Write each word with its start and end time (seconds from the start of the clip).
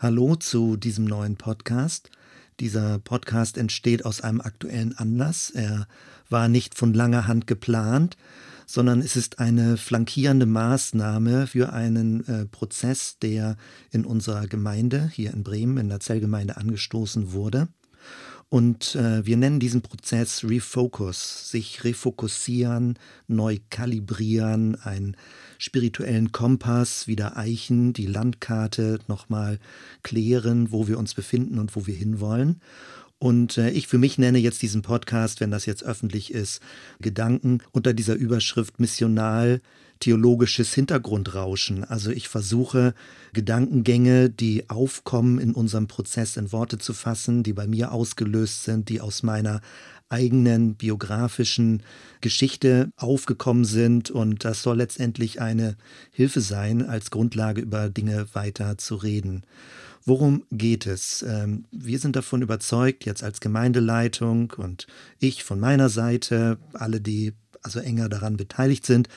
Hallo 0.00 0.36
zu 0.36 0.76
diesem 0.76 1.06
neuen 1.06 1.34
Podcast. 1.34 2.12
Dieser 2.60 3.00
Podcast 3.00 3.58
entsteht 3.58 4.04
aus 4.04 4.20
einem 4.20 4.40
aktuellen 4.40 4.96
Anlass. 4.96 5.50
Er 5.50 5.88
war 6.30 6.46
nicht 6.46 6.76
von 6.76 6.94
langer 6.94 7.26
Hand 7.26 7.48
geplant, 7.48 8.16
sondern 8.64 9.00
es 9.00 9.16
ist 9.16 9.40
eine 9.40 9.76
flankierende 9.76 10.46
Maßnahme 10.46 11.48
für 11.48 11.72
einen 11.72 12.24
äh, 12.28 12.46
Prozess, 12.46 13.18
der 13.20 13.56
in 13.90 14.04
unserer 14.04 14.46
Gemeinde 14.46 15.10
hier 15.12 15.34
in 15.34 15.42
Bremen, 15.42 15.78
in 15.78 15.88
der 15.88 15.98
Zellgemeinde 15.98 16.58
angestoßen 16.58 17.32
wurde. 17.32 17.66
Und 18.50 18.94
äh, 18.94 19.26
wir 19.26 19.36
nennen 19.36 19.60
diesen 19.60 19.82
Prozess 19.82 20.42
Refocus, 20.42 21.50
sich 21.50 21.84
refokussieren, 21.84 22.98
neu 23.26 23.58
kalibrieren, 23.68 24.76
einen 24.76 25.16
spirituellen 25.58 26.32
Kompass 26.32 27.06
wieder 27.06 27.36
eichen, 27.36 27.92
die 27.92 28.06
Landkarte 28.06 29.00
nochmal 29.06 29.58
klären, 30.02 30.72
wo 30.72 30.88
wir 30.88 30.98
uns 30.98 31.12
befinden 31.14 31.58
und 31.58 31.76
wo 31.76 31.86
wir 31.86 31.94
hinwollen. 31.94 32.60
Und 33.18 33.58
äh, 33.58 33.70
ich 33.70 33.86
für 33.86 33.98
mich 33.98 34.16
nenne 34.16 34.38
jetzt 34.38 34.62
diesen 34.62 34.82
Podcast, 34.82 35.40
wenn 35.40 35.50
das 35.50 35.66
jetzt 35.66 35.84
öffentlich 35.84 36.32
ist, 36.32 36.60
Gedanken 37.00 37.60
unter 37.72 37.92
dieser 37.92 38.14
Überschrift 38.14 38.80
Missional 38.80 39.60
theologisches 40.00 40.72
Hintergrundrauschen. 40.74 41.84
Also 41.84 42.10
ich 42.10 42.28
versuche 42.28 42.94
Gedankengänge, 43.32 44.30
die 44.30 44.68
aufkommen 44.70 45.38
in 45.38 45.52
unserem 45.52 45.88
Prozess 45.88 46.36
in 46.36 46.52
Worte 46.52 46.78
zu 46.78 46.94
fassen, 46.94 47.42
die 47.42 47.52
bei 47.52 47.66
mir 47.66 47.92
ausgelöst 47.92 48.64
sind, 48.64 48.88
die 48.88 49.00
aus 49.00 49.22
meiner 49.22 49.60
eigenen 50.08 50.74
biografischen 50.74 51.82
Geschichte 52.20 52.90
aufgekommen 52.96 53.64
sind. 53.64 54.10
Und 54.10 54.44
das 54.44 54.62
soll 54.62 54.78
letztendlich 54.78 55.40
eine 55.40 55.76
Hilfe 56.10 56.40
sein, 56.40 56.86
als 56.86 57.10
Grundlage 57.10 57.60
über 57.60 57.90
Dinge 57.90 58.26
weiter 58.32 58.78
zu 58.78 58.96
reden. 58.96 59.42
Worum 60.04 60.44
geht 60.50 60.86
es? 60.86 61.22
Ähm, 61.22 61.66
wir 61.70 61.98
sind 61.98 62.16
davon 62.16 62.40
überzeugt, 62.40 63.04
jetzt 63.04 63.22
als 63.22 63.40
Gemeindeleitung 63.40 64.54
und 64.56 64.86
ich 65.18 65.44
von 65.44 65.60
meiner 65.60 65.90
Seite, 65.90 66.56
alle, 66.72 67.00
die 67.00 67.34
also 67.62 67.80
enger 67.80 68.08
daran 68.08 68.38
beteiligt 68.38 68.86
sind, 68.86 69.08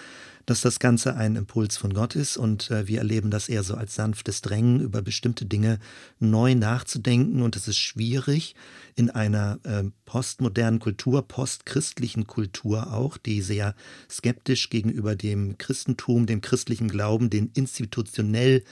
dass 0.51 0.59
das 0.59 0.79
Ganze 0.79 1.15
ein 1.15 1.37
Impuls 1.37 1.77
von 1.77 1.93
Gott 1.93 2.13
ist 2.13 2.35
und 2.35 2.71
äh, 2.71 2.85
wir 2.85 2.97
erleben 2.97 3.31
das 3.31 3.47
eher 3.47 3.63
so 3.63 3.75
als 3.75 3.95
sanftes 3.95 4.41
Drängen, 4.41 4.81
über 4.81 5.01
bestimmte 5.01 5.45
Dinge 5.45 5.79
neu 6.19 6.55
nachzudenken 6.55 7.41
und 7.41 7.55
es 7.55 7.69
ist 7.69 7.77
schwierig 7.77 8.53
in 8.97 9.09
einer 9.09 9.59
äh, 9.63 9.85
postmodernen 10.03 10.81
Kultur, 10.81 11.25
postchristlichen 11.25 12.27
Kultur 12.27 12.91
auch, 12.91 13.15
die 13.15 13.41
sehr 13.41 13.75
skeptisch 14.09 14.69
gegenüber 14.69 15.15
dem 15.15 15.57
Christentum, 15.57 16.25
dem 16.25 16.41
christlichen 16.41 16.89
Glauben, 16.89 17.29
den 17.29 17.51
institutionell 17.53 18.65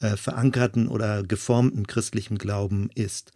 äh, 0.00 0.18
verankerten 0.18 0.86
oder 0.86 1.22
geformten 1.22 1.86
christlichen 1.86 2.36
Glauben 2.36 2.90
ist. 2.94 3.32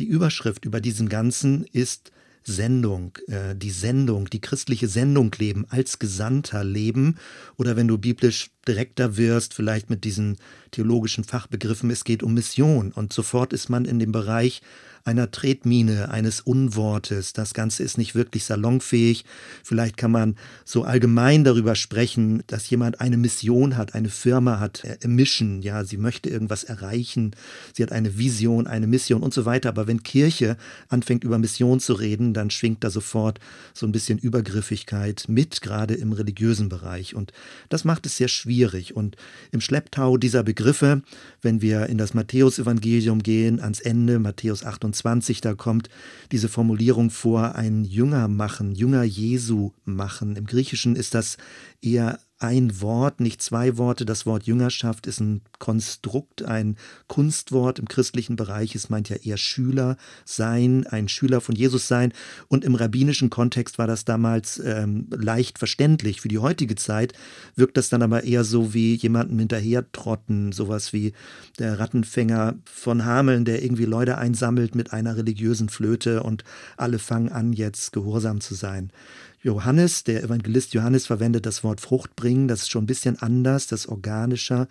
Die 0.00 0.06
Überschrift 0.06 0.64
über 0.64 0.80
diesem 0.80 1.08
Ganzen 1.08 1.62
ist 1.66 2.10
Sendung, 2.44 3.16
äh, 3.28 3.54
die 3.54 3.70
Sendung, 3.70 4.30
die 4.30 4.40
christliche 4.40 4.88
Sendung 4.88 5.30
leben, 5.38 5.66
als 5.68 5.98
Gesandter 5.98 6.64
leben. 6.64 7.16
Oder 7.56 7.76
wenn 7.76 7.88
du 7.88 7.98
biblisch 7.98 8.50
direkter 8.66 9.16
wirst, 9.16 9.54
vielleicht 9.54 9.90
mit 9.90 10.04
diesen 10.04 10.38
theologischen 10.70 11.24
Fachbegriffen, 11.24 11.90
es 11.90 12.04
geht 12.04 12.22
um 12.22 12.34
Mission. 12.34 12.92
Und 12.92 13.12
sofort 13.12 13.52
ist 13.52 13.68
man 13.68 13.84
in 13.84 13.98
dem 13.98 14.12
Bereich 14.12 14.62
einer 15.08 15.30
Tretmine, 15.30 16.10
eines 16.10 16.42
Unwortes. 16.42 17.32
Das 17.32 17.54
Ganze 17.54 17.82
ist 17.82 17.96
nicht 17.96 18.14
wirklich 18.14 18.44
salonfähig. 18.44 19.24
Vielleicht 19.64 19.96
kann 19.96 20.10
man 20.10 20.36
so 20.66 20.84
allgemein 20.84 21.44
darüber 21.44 21.76
sprechen, 21.76 22.42
dass 22.46 22.68
jemand 22.68 23.00
eine 23.00 23.16
Mission 23.16 23.78
hat, 23.78 23.94
eine 23.94 24.10
Firma 24.10 24.60
hat, 24.60 24.84
äh, 24.84 25.08
Mission, 25.08 25.62
ja, 25.62 25.82
sie 25.84 25.96
möchte 25.96 26.28
irgendwas 26.28 26.62
erreichen, 26.62 27.30
sie 27.72 27.82
hat 27.82 27.90
eine 27.90 28.18
Vision, 28.18 28.66
eine 28.66 28.86
Mission 28.86 29.22
und 29.22 29.32
so 29.32 29.46
weiter. 29.46 29.70
Aber 29.70 29.86
wenn 29.86 30.02
Kirche 30.02 30.58
anfängt 30.90 31.24
über 31.24 31.38
Mission 31.38 31.80
zu 31.80 31.94
reden, 31.94 32.34
dann 32.34 32.50
schwingt 32.50 32.84
da 32.84 32.90
sofort 32.90 33.40
so 33.72 33.86
ein 33.86 33.92
bisschen 33.92 34.18
Übergriffigkeit 34.18 35.24
mit, 35.26 35.62
gerade 35.62 35.94
im 35.94 36.12
religiösen 36.12 36.68
Bereich. 36.68 37.14
Und 37.14 37.32
das 37.70 37.86
macht 37.86 38.04
es 38.04 38.18
sehr 38.18 38.28
schwierig. 38.28 38.94
Und 38.94 39.16
im 39.52 39.62
Schlepptau 39.62 40.18
dieser 40.18 40.42
Begriffe, 40.42 41.00
wenn 41.40 41.62
wir 41.62 41.86
in 41.86 41.96
das 41.96 42.12
Matthäusevangelium 42.12 43.22
gehen, 43.22 43.58
ans 43.60 43.80
Ende, 43.80 44.18
Matthäus 44.18 44.64
28, 44.64 44.97
20, 44.98 45.40
da 45.40 45.54
kommt 45.54 45.88
diese 46.32 46.48
Formulierung 46.48 47.10
vor, 47.10 47.54
ein 47.54 47.84
Jünger 47.84 48.28
machen, 48.28 48.72
Jünger 48.72 49.02
Jesu 49.02 49.72
machen. 49.84 50.36
Im 50.36 50.46
Griechischen 50.46 50.96
ist 50.96 51.14
das 51.14 51.36
eher 51.80 52.20
ein 52.38 52.80
Wort, 52.80 53.20
nicht 53.20 53.42
zwei 53.42 53.76
Worte. 53.78 54.06
Das 54.06 54.24
Wort 54.24 54.44
Jüngerschaft 54.44 55.06
ist 55.06 55.20
ein 55.20 55.42
Konstrukt, 55.58 56.42
ein 56.42 56.76
Kunstwort 57.08 57.80
im 57.80 57.88
christlichen 57.88 58.36
Bereich. 58.36 58.74
Es 58.76 58.90
meint 58.90 59.08
ja 59.08 59.16
eher 59.16 59.36
Schüler 59.36 59.96
sein, 60.24 60.86
ein 60.86 61.08
Schüler 61.08 61.40
von 61.40 61.56
Jesus 61.56 61.88
sein. 61.88 62.12
Und 62.46 62.64
im 62.64 62.76
rabbinischen 62.76 63.28
Kontext 63.28 63.78
war 63.78 63.88
das 63.88 64.04
damals 64.04 64.60
ähm, 64.64 65.08
leicht 65.10 65.58
verständlich. 65.58 66.20
Für 66.20 66.28
die 66.28 66.38
heutige 66.38 66.76
Zeit 66.76 67.12
wirkt 67.56 67.76
das 67.76 67.88
dann 67.88 68.02
aber 68.02 68.22
eher 68.22 68.44
so 68.44 68.72
wie 68.72 68.94
jemandem 68.94 69.40
hinterher 69.40 69.90
trotten, 69.90 70.52
sowas 70.52 70.92
wie 70.92 71.12
der 71.58 71.80
Rattenfänger 71.80 72.54
von 72.64 73.04
Hameln, 73.04 73.44
der 73.44 73.64
irgendwie 73.64 73.84
Leute 73.84 74.16
einsammelt 74.16 74.76
mit 74.76 74.92
einer 74.92 75.16
religiösen 75.16 75.68
Flöte 75.68 76.22
und 76.22 76.44
alle 76.76 77.00
fangen 77.00 77.30
an, 77.30 77.52
jetzt 77.52 77.92
gehorsam 77.92 78.40
zu 78.40 78.54
sein. 78.54 78.92
Johannes, 79.40 80.02
der 80.02 80.24
Evangelist 80.24 80.74
Johannes 80.74 81.06
verwendet 81.06 81.46
das 81.46 81.62
Wort 81.62 81.80
Frucht 81.80 82.16
bringen, 82.16 82.48
das 82.48 82.62
ist 82.62 82.70
schon 82.70 82.84
ein 82.84 82.88
bisschen 82.88 83.18
anders, 83.20 83.68
das 83.68 83.86
organischer, 83.86 84.66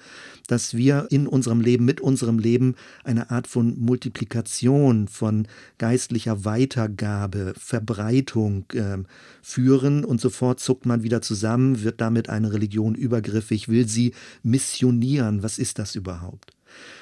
dass 0.48 0.76
wir 0.76 1.08
in 1.10 1.26
unserem 1.26 1.62
Leben, 1.62 1.86
mit 1.86 2.02
unserem 2.02 2.38
Leben 2.38 2.76
eine 3.06 3.32
Art 3.32 3.48
von 3.48 3.80
Multiplikation, 3.80 5.08
von 5.08 5.48
geistlicher 5.78 6.44
Weitergabe, 6.44 7.54
Verbreitung 7.58 8.66
äh, 8.74 8.98
führen 9.42 10.04
und 10.04 10.20
sofort 10.20 10.60
zuckt 10.60 10.86
man 10.86 11.04
wieder 11.04 11.22
zusammen, 11.22 11.84
wird 11.84 12.02
damit 12.02 12.28
eine 12.28 12.52
Religion 12.52 12.94
übergriffig, 12.94 13.70
will 13.70 13.88
sie 13.88 14.14
missionieren. 14.44 15.44
Was 15.44 15.60
ist 15.60 15.80
das 15.80 15.96
überhaupt? 15.96 16.58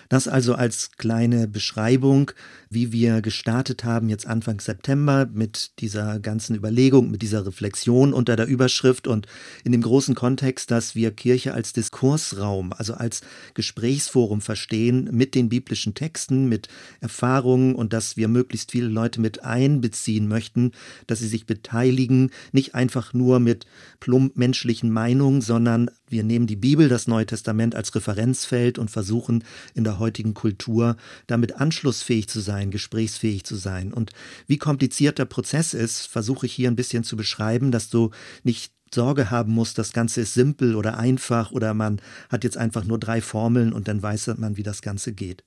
Das 0.10 0.28
also 0.28 0.54
als 0.56 0.92
kleine 0.98 1.48
Beschreibung, 1.48 2.32
wie 2.70 2.92
wir 2.92 3.22
gestartet 3.22 3.84
haben 3.84 4.10
jetzt 4.10 4.28
Anfang 4.28 4.60
September 4.60 5.28
mit 5.32 5.80
dieser 5.80 6.20
ganzen 6.20 6.56
Überlegung, 6.56 7.10
mit 7.10 7.22
dieser 7.22 7.46
Reflexion 7.46 8.14
unter 8.14 8.36
der 8.36 8.48
Überschrift 8.48 9.08
und 9.08 9.28
in 9.64 9.72
dem 9.72 9.82
großen 9.82 10.14
Kontext, 10.14 10.70
dass 10.72 10.94
wir 10.94 11.12
Kirche 11.12 11.54
als 11.54 11.74
Diskursraum, 11.74 12.74
also 12.74 12.94
als 12.94 13.22
Gesprächsforum 13.54 14.42
verstehen 14.42 15.10
mit 15.12 15.36
den 15.36 15.50
biblischen 15.50 15.94
Texten, 15.94 16.48
mit 16.48 16.68
Erfahrungen 17.02 17.76
und 17.76 17.94
dass 17.94 18.18
wir 18.18 18.28
möglichst 18.28 18.72
viele 18.72 18.88
Leute 18.88 19.22
mit 19.22 19.44
einbeziehen 19.44 20.28
möchten, 20.28 20.72
dass 21.08 21.20
sie 21.20 21.28
sich 21.28 21.46
beteiligen, 21.46 22.32
nicht 22.52 22.76
einfach 22.76 23.14
nur 23.14 23.40
mit 23.40 23.66
plump 24.00 24.36
menschlichen 24.38 24.92
Meinungen, 24.92 25.42
sondern 25.42 25.90
wir 26.08 26.24
nehmen 26.24 26.46
die 26.46 26.56
Bibel, 26.56 26.88
das 26.88 27.08
Neue 27.08 27.26
Testament 27.26 27.76
als 27.76 27.96
Referenzfeld 27.96 28.78
und 28.78 28.92
versuchen 28.92 29.44
in 29.74 29.84
der 29.84 29.95
heutigen 30.00 30.34
Kultur 30.34 30.98
damit 31.28 31.56
anschlussfähig 31.56 32.28
zu 32.28 32.40
sein, 32.40 32.72
gesprächsfähig 32.72 33.44
zu 33.44 33.56
sein. 33.56 33.94
Und 33.94 34.12
wie 34.48 34.58
kompliziert 34.58 35.20
der 35.20 35.26
Prozess 35.26 35.74
ist, 35.74 36.08
versuche 36.08 36.46
ich 36.46 36.54
hier 36.54 36.70
ein 36.70 36.76
bisschen 36.76 37.04
zu 37.04 37.16
beschreiben, 37.16 37.72
dass 37.72 37.90
du 37.90 38.12
nicht 38.44 38.74
Sorge 38.94 39.30
haben 39.30 39.52
musst, 39.52 39.78
das 39.78 39.94
Ganze 39.94 40.22
ist 40.22 40.34
simpel 40.34 40.76
oder 40.76 40.98
einfach 40.98 41.52
oder 41.52 41.74
man 41.74 42.02
hat 42.30 42.44
jetzt 42.44 42.58
einfach 42.58 42.86
nur 42.86 42.98
drei 42.98 43.20
Formeln 43.20 43.74
und 43.74 43.88
dann 43.88 44.02
weiß 44.02 44.28
man, 44.38 44.58
wie 44.58 44.64
das 44.64 44.82
Ganze 44.82 45.14
geht. 45.14 45.44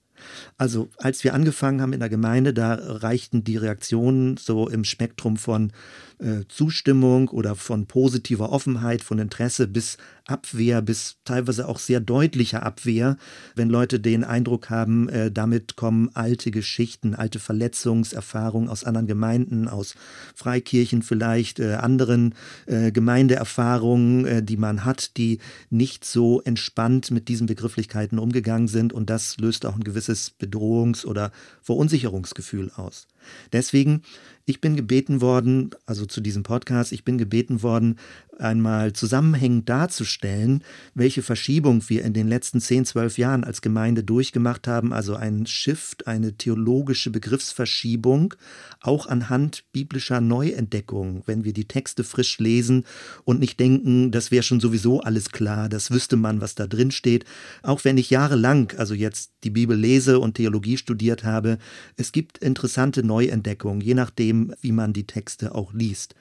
Also 0.57 0.89
als 0.99 1.25
wir 1.25 1.35
angefangen 1.35 1.81
haben 1.81 1.93
in 1.93 2.01
der 2.01 2.09
Gemeinde, 2.09 2.53
da 2.53 2.75
reichten 2.75 3.45
die 3.45 3.57
Reaktionen 3.57 4.37
so 4.37 4.69
im 4.69 4.85
Spektrum 4.85 5.37
von 5.37 5.73
äh, 6.19 6.45
Zustimmung 6.49 7.29
oder 7.29 7.55
von 7.55 7.87
positiver 7.87 8.51
Offenheit, 8.51 9.03
von 9.03 9.19
Interesse 9.19 9.69
bis 9.69 9.99
Abwehr, 10.25 10.83
bis 10.83 11.17
teilweise 11.25 11.69
auch 11.69 11.79
sehr 11.79 12.01
deutlicher 12.01 12.63
Abwehr, 12.63 13.17
wenn 13.55 13.71
Leute 13.71 13.99
den 13.99 14.25
Eindruck 14.25 14.69
haben, 14.69 15.09
äh, 15.09 15.31
damit 15.31 15.77
kommen 15.77 16.11
alte 16.15 16.51
Geschichten, 16.51 17.15
alte 17.15 17.39
Verletzungserfahrungen 17.39 18.69
aus 18.69 18.85
anderen 18.85 19.07
Gemeinden, 19.07 19.69
aus 19.69 19.95
Freikirchen 20.35 21.03
vielleicht, 21.03 21.61
äh, 21.61 21.75
anderen 21.75 22.35
äh, 22.67 22.93
Gemeindeerfahrungen, 22.93 24.27
äh, 24.27 24.43
die 24.43 24.57
man 24.59 24.85
hat, 24.85 25.17
die 25.17 25.39
nicht 25.71 26.05
so 26.05 26.43
entspannt 26.43 27.11
mit 27.11 27.29
diesen 27.29 27.47
Begrifflichkeiten 27.47 28.19
umgegangen 28.19 28.69
sind. 28.69 28.93
Und 28.93 29.09
das 29.09 29.39
löst 29.39 29.65
auch 29.65 29.77
ein 29.77 29.85
gewisses 29.85 30.08
Bedrohungs- 30.13 31.05
oder 31.07 31.33
Verunsicherungsgefühl 31.63 32.71
aus. 32.77 33.07
Deswegen 33.53 34.03
Ich 34.49 34.63
bin 34.63 34.77
gebeten 34.77 35.21
worden, 35.21 35.73
also 35.85 36.07
zu 36.07 36.23
diesem 36.23 36.43
Podcast, 36.43 36.93
ich 36.93 37.05
bin 37.05 37.19
gebeten 37.19 37.63
worden, 37.63 37.99
einmal 38.39 38.93
zusammenhängend 38.93 39.69
darzustellen, 39.69 40.63
welche 40.95 41.23
Verschiebung 41.23 41.83
wir 41.89 42.05
in 42.05 42.13
den 42.13 42.29
letzten 42.29 42.61
10, 42.61 42.87
12 42.87 43.19
Jahren 43.19 43.45
als 43.45 43.61
Gemeinde 43.61 44.05
durchgemacht 44.05 44.67
haben, 44.67 44.93
also 44.93 45.15
ein 45.17 45.47
Shift, 45.47 46.07
eine 46.07 46.35
theologische 46.35 47.11
Begriffsverschiebung, 47.11 48.35
auch 48.81 49.07
anhand 49.07 49.65
biblischer 49.73 50.21
Neuentdeckungen, 50.21 51.23
wenn 51.27 51.45
wir 51.45 51.53
die 51.53 51.67
Texte 51.67 52.05
frisch 52.05 52.39
lesen 52.39 52.85
und 53.25 53.41
nicht 53.41 53.59
denken, 53.61 54.13
das 54.13 54.31
wäre 54.31 54.43
schon 54.43 54.61
sowieso 54.61 55.01
alles 55.01 55.31
klar, 55.31 55.69
das 55.69 55.91
wüsste 55.91 56.17
man, 56.17 56.41
was 56.41 56.55
da 56.55 56.67
drin 56.67 56.91
steht. 56.91 57.25
Auch 57.63 57.85
wenn 57.85 57.99
ich 57.99 58.11
jahrelang, 58.11 58.73
also 58.79 58.95
jetzt 58.95 59.33
die 59.45 59.51
Bibel 59.51 59.77
lese 59.77 60.21
und 60.21 60.35
Theologie 60.35 60.77
studiert 60.77 61.25
habe, 61.25 61.59
es 61.97 62.13
gibt 62.13 62.39
interessante 62.39 63.03
Neuentdeckungen, 63.03 63.81
je 63.81 63.95
nachdem, 63.95 64.38
wie 64.61 64.73
man 64.73 64.93
die 64.93 65.07
Texte 65.07 65.55
auch 65.55 65.73
liest. 65.73 66.15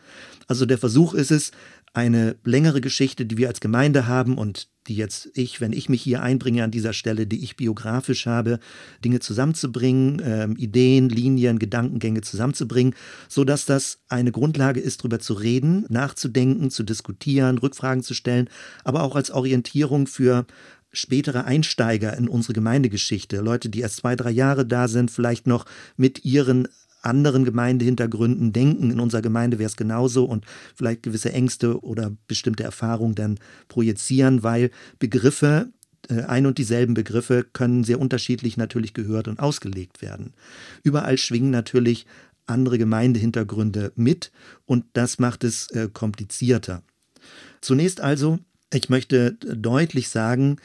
Also 0.48 0.66
der 0.66 0.78
Versuch 0.78 1.14
ist 1.14 1.32
es, 1.32 1.52
eine 1.98 2.36
längere 2.44 2.80
Geschichte, 2.80 3.26
die 3.26 3.38
wir 3.38 3.48
als 3.48 3.60
Gemeinde 3.60 4.06
haben 4.08 4.38
und 4.38 4.68
die 4.88 4.96
jetzt 4.96 5.30
ich, 5.34 5.60
wenn 5.62 5.74
ich 5.74 5.90
mich 5.90 6.04
hier 6.04 6.22
einbringe 6.22 6.64
an 6.64 6.70
dieser 6.70 6.94
Stelle, 6.94 7.26
die 7.26 7.44
ich 7.44 7.58
biografisch 7.58 8.28
habe, 8.28 8.60
Dinge 9.04 9.20
zusammenzubringen, 9.20 10.20
äh, 10.20 10.48
Ideen, 10.58 11.10
Linien, 11.10 11.58
Gedankengänge 11.58 12.22
zusammenzubringen, 12.22 12.94
so 13.28 13.44
dass 13.44 13.66
das 13.66 14.00
eine 14.10 14.32
Grundlage 14.32 14.80
ist, 14.80 15.02
darüber 15.02 15.20
zu 15.20 15.34
reden, 15.34 15.86
nachzudenken, 15.90 16.70
zu 16.70 16.84
diskutieren, 16.84 17.58
Rückfragen 17.58 18.04
zu 18.04 18.14
stellen, 18.14 18.48
aber 18.84 19.02
auch 19.02 19.16
als 19.16 19.32
Orientierung 19.32 20.06
für 20.06 20.46
spätere 20.94 21.46
Einsteiger 21.46 22.16
in 22.16 22.28
unsere 22.28 22.54
Gemeindegeschichte, 22.54 23.42
Leute, 23.42 23.70
die 23.70 23.82
erst 23.82 23.98
zwei, 23.98 24.16
drei 24.16 24.32
Jahre 24.32 24.68
da 24.68 24.88
sind, 24.88 25.10
vielleicht 25.10 25.48
noch 25.48 25.66
mit 25.96 26.24
ihren 26.26 26.68
anderen 27.08 27.46
Gemeindehintergründen 27.46 28.54
denken, 28.54 28.92
in 28.92 29.00
unserer 29.00 29.22
Gemeinde 29.22 29.60
wäre 29.60 29.68
es 29.68 29.78
genauso 29.78 30.26
und 30.26 30.46
vielleicht 30.76 31.04
gewisse 31.04 31.34
Ängste 31.34 31.82
oder 31.84 32.12
bestimmte 32.28 32.64
Erfahrungen 32.64 33.16
dann 33.16 33.40
projizieren, 33.68 34.44
weil 34.44 34.70
Begriffe, 35.00 35.70
äh, 36.10 36.22
ein 36.24 36.46
und 36.46 36.58
dieselben 36.58 36.94
Begriffe 36.94 37.46
können 37.52 37.84
sehr 37.84 38.00
unterschiedlich 38.00 38.58
natürlich 38.58 38.94
gehört 38.94 39.28
und 39.28 39.40
ausgelegt 39.40 40.02
werden. 40.02 40.34
Überall 40.84 41.18
schwingen 41.18 41.52
natürlich 41.52 42.06
andere 42.46 42.78
Gemeindehintergründe 42.78 43.92
mit 43.96 44.32
und 44.66 44.86
das 44.94 45.20
macht 45.20 45.44
es 45.44 45.70
äh, 45.72 45.90
komplizierter. 45.92 46.84
Zunächst 47.62 48.02
also, 48.02 48.40
ich 48.74 48.90
möchte 48.90 49.34
deutlich 49.34 50.10
sagen, 50.10 50.58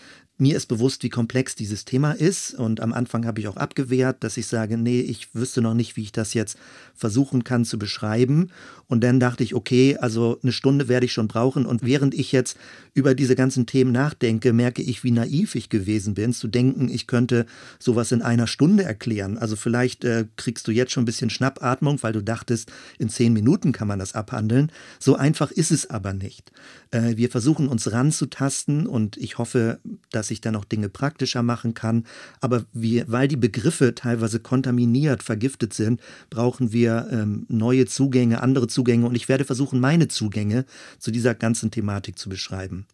mir 0.42 0.56
ist 0.56 0.66
bewusst, 0.66 1.04
wie 1.04 1.08
komplex 1.08 1.54
dieses 1.54 1.84
Thema 1.84 2.10
ist 2.10 2.54
und 2.54 2.80
am 2.80 2.92
Anfang 2.92 3.26
habe 3.26 3.40
ich 3.40 3.46
auch 3.46 3.56
abgewehrt, 3.56 4.24
dass 4.24 4.36
ich 4.36 4.48
sage, 4.48 4.76
nee, 4.76 5.00
ich 5.00 5.32
wüsste 5.36 5.62
noch 5.62 5.72
nicht, 5.72 5.96
wie 5.96 6.02
ich 6.02 6.10
das 6.10 6.34
jetzt 6.34 6.58
versuchen 6.94 7.44
kann 7.44 7.64
zu 7.64 7.78
beschreiben. 7.78 8.50
Und 8.88 9.02
dann 9.04 9.20
dachte 9.20 9.44
ich, 9.44 9.54
okay, 9.54 9.96
also 9.96 10.38
eine 10.42 10.52
Stunde 10.52 10.88
werde 10.88 11.06
ich 11.06 11.12
schon 11.12 11.28
brauchen 11.28 11.64
und 11.64 11.82
während 11.82 12.12
ich 12.12 12.32
jetzt 12.32 12.58
über 12.92 13.14
diese 13.14 13.36
ganzen 13.36 13.66
Themen 13.66 13.92
nachdenke, 13.92 14.52
merke 14.52 14.82
ich, 14.82 15.04
wie 15.04 15.12
naiv 15.12 15.54
ich 15.54 15.68
gewesen 15.68 16.14
bin, 16.14 16.32
zu 16.32 16.48
denken, 16.48 16.88
ich 16.88 17.06
könnte 17.06 17.46
sowas 17.78 18.12
in 18.12 18.20
einer 18.20 18.48
Stunde 18.48 18.82
erklären. 18.82 19.38
Also 19.38 19.54
vielleicht 19.56 20.04
äh, 20.04 20.26
kriegst 20.36 20.66
du 20.66 20.72
jetzt 20.72 20.92
schon 20.92 21.04
ein 21.04 21.06
bisschen 21.06 21.30
Schnappatmung, 21.30 22.02
weil 22.02 22.12
du 22.12 22.22
dachtest, 22.22 22.70
in 22.98 23.08
zehn 23.08 23.32
Minuten 23.32 23.70
kann 23.70 23.88
man 23.88 24.00
das 24.00 24.14
abhandeln. 24.14 24.72
So 24.98 25.14
einfach 25.14 25.52
ist 25.52 25.70
es 25.70 25.88
aber 25.88 26.12
nicht. 26.12 26.50
Äh, 26.90 27.16
wir 27.16 27.30
versuchen 27.30 27.68
uns 27.68 27.92
ranzutasten 27.92 28.86
und 28.86 29.16
ich 29.16 29.38
hoffe, 29.38 29.78
dass 30.10 30.31
ich 30.32 30.40
dann 30.40 30.56
auch 30.56 30.64
Dinge 30.64 30.88
praktischer 30.88 31.43
machen 31.43 31.75
kann. 31.75 32.05
Aber 32.40 32.64
wir, 32.73 33.05
weil 33.08 33.29
die 33.29 33.37
Begriffe 33.37 33.94
teilweise 33.94 34.40
kontaminiert, 34.40 35.23
vergiftet 35.23 35.75
sind, 35.75 36.00
brauchen 36.31 36.73
wir 36.73 37.08
ähm, 37.11 37.46
neue 37.49 37.87
Zugänge, 37.87 38.43
andere 38.43 38.69
Zugänge 38.69 39.06
und 39.06 39.14
ich 39.14 39.29
werde 39.29 39.44
versuchen, 39.44 39.81
meine 39.81 40.08
Zugänge 40.08 40.64
zu 40.99 41.11
dieser 41.11 41.34
ganzen 41.34 41.70
Thematik 41.70 42.19
zu 42.19 42.29
beschreiben. 42.29 42.87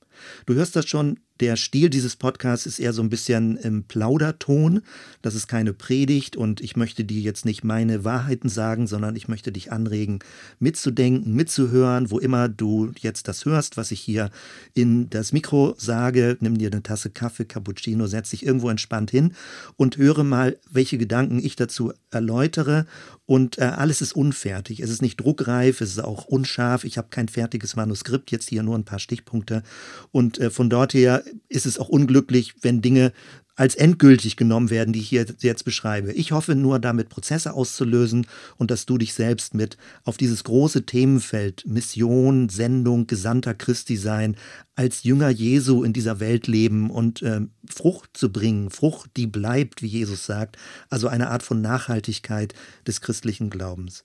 Du 0.47 0.55
hörst 0.55 0.77
das 0.77 0.89
schon, 0.89 1.19
der 1.41 1.57
Stil 1.57 1.89
dieses 1.89 2.17
Podcasts 2.17 2.67
ist 2.67 2.81
eher 2.81 2.93
so 2.93 3.01
ein 3.01 3.11
bisschen 3.11 3.57
im 3.59 3.85
Plauderton. 3.85 4.83
Das 5.23 5.37
ist 5.37 5.47
keine 5.47 5.73
Predigt 5.73 6.37
und 6.37 6.61
ich 6.61 6.77
möchte 6.77 7.05
dir 7.05 7.21
jetzt 7.21 7.45
nicht 7.45 7.63
meine 7.63 8.05
Wahrheiten 8.05 8.49
sagen, 8.49 8.89
sondern 8.89 9.15
ich 9.15 9.29
möchte 9.29 9.53
dich 9.53 9.71
anregen, 9.71 10.19
mitzudenken, 10.59 11.35
mitzuhören, 11.35 12.11
wo 12.11 12.19
immer 12.19 12.49
du 12.49 12.91
jetzt 12.99 13.29
das 13.29 13.45
hörst, 13.45 13.77
was 13.77 13.93
ich 13.93 14.01
hier 14.01 14.31
in 14.75 15.11
das 15.11 15.33
Mikro 15.33 15.75
sage. 15.79 16.37
Nimm 16.41 16.59
dir 16.59 16.73
eine 16.73 16.83
Tasse 16.83 17.11
Kaffee, 17.11 17.45
Cappuccino, 17.45 18.09
setz 18.09 18.31
dich 18.31 18.45
irgendwo 18.45 18.69
entspannt 18.69 19.13
hin 19.13 19.35
und 19.77 19.97
höre 19.97 20.25
mal, 20.25 20.59
welche 20.69 20.99
Gedanken 20.99 21.39
ich 21.39 21.55
dazu 21.55 21.93
erläutere. 22.11 22.87
Und 23.29 23.59
äh, 23.59 23.65
alles 23.65 24.01
ist 24.01 24.15
unfertig. 24.15 24.81
Es 24.81 24.89
ist 24.89 25.03
nicht 25.03 25.21
druckreif, 25.21 25.83
es 25.83 25.91
ist 25.91 25.99
auch 26.03 26.25
unscharf. 26.25 26.85
Ich 26.85 26.97
habe 26.97 27.09
kein 27.11 27.29
fertiges 27.29 27.77
Manuskript, 27.77 28.31
jetzt 28.31 28.49
hier 28.49 28.63
nur 28.63 28.75
ein 28.75 28.87
paar 28.87 28.99
Stichpunkte. 28.99 29.63
Und 30.11 30.39
äh, 30.39 30.49
von 30.49 30.71
dort 30.71 30.95
her 30.95 31.23
ist 31.51 31.67
es 31.67 31.79
auch 31.79 31.91
unglücklich, 31.91 32.55
wenn 32.63 32.81
Dinge 32.81 33.13
als 33.59 33.75
endgültig 33.75 34.37
genommen 34.37 34.71
werden, 34.71 34.93
die 34.93 35.01
ich 35.01 35.09
hier 35.09 35.27
jetzt 35.41 35.65
beschreibe. 35.65 36.13
Ich 36.13 36.31
hoffe 36.31 36.55
nur, 36.55 36.79
damit 36.79 37.09
Prozesse 37.09 37.55
auszulösen 37.55 38.27
und 38.57 38.71
dass 38.71 38.87
du 38.87 38.99
dich 38.99 39.15
selbst 39.15 39.53
mit 39.53 39.77
auf 40.05 40.17
dieses 40.17 40.45
große 40.45 40.87
Themenfeld 40.87 41.67
Mission, 41.67 42.49
Sendung, 42.49 43.09
Gesandter 43.09 43.55
Christi 43.55 43.97
sein, 43.97 44.37
als 44.77 45.03
Jünger 45.03 45.29
Jesu 45.29 45.83
in 45.83 45.93
dieser 45.93 46.21
Welt 46.21 46.47
leben 46.47 46.89
und 46.89 47.21
äh, 47.23 47.41
Frucht 47.69 48.17
zu 48.17 48.31
bringen, 48.31 48.71
Frucht, 48.71 49.11
die 49.17 49.27
bleibt, 49.27 49.83
wie 49.83 49.89
Jesus 49.89 50.25
sagt, 50.25 50.57
also 50.89 51.09
eine 51.09 51.29
Art 51.29 51.43
von 51.43 51.61
Nachhaltigkeit 51.61 52.55
des 52.87 53.01
christlichen 53.01 53.51
Glaubens. 53.51 54.05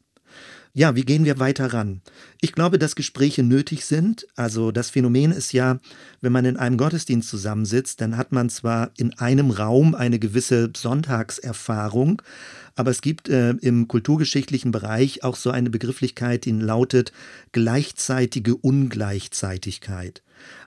Ja, 0.75 0.95
wie 0.95 1.06
gehen 1.06 1.24
wir 1.24 1.38
weiter 1.38 1.71
ran? 1.71 2.01
Ich 2.41 2.53
glaube, 2.53 2.80
dass 2.80 2.95
Gespräche 2.95 3.44
nötig 3.44 3.85
sind. 3.85 4.25
Also 4.35 4.71
das 4.71 4.89
Phänomen 4.89 5.31
ist 5.31 5.53
ja, 5.53 5.80
wenn 6.19 6.31
man 6.31 6.45
in 6.45 6.57
einem 6.57 6.77
Gottesdienst 6.77 7.30
zusammensitzt, 7.30 8.01
dann 8.01 8.18
hat 8.18 8.31
man 8.31 8.50
zwar 8.50 8.89
in 8.97 9.13
einem 9.19 9.51
Raum 9.51 9.94
eine 9.94 10.18
gewisse 10.18 10.71
Sonntagserfahrung, 10.75 12.24
aber 12.75 12.89
es 12.89 13.01
gibt 13.01 13.30
äh, 13.30 13.51
im 13.51 13.88
kulturgeschichtlichen 13.88 14.71
Bereich 14.71 15.24
auch 15.24 15.35
so 15.35 15.51
eine 15.51 15.69
Begrifflichkeit, 15.69 16.45
die 16.45 16.51
lautet 16.51 17.13
gleichzeitige 17.51 18.56
Ungleichzeitigkeit. 18.56 20.24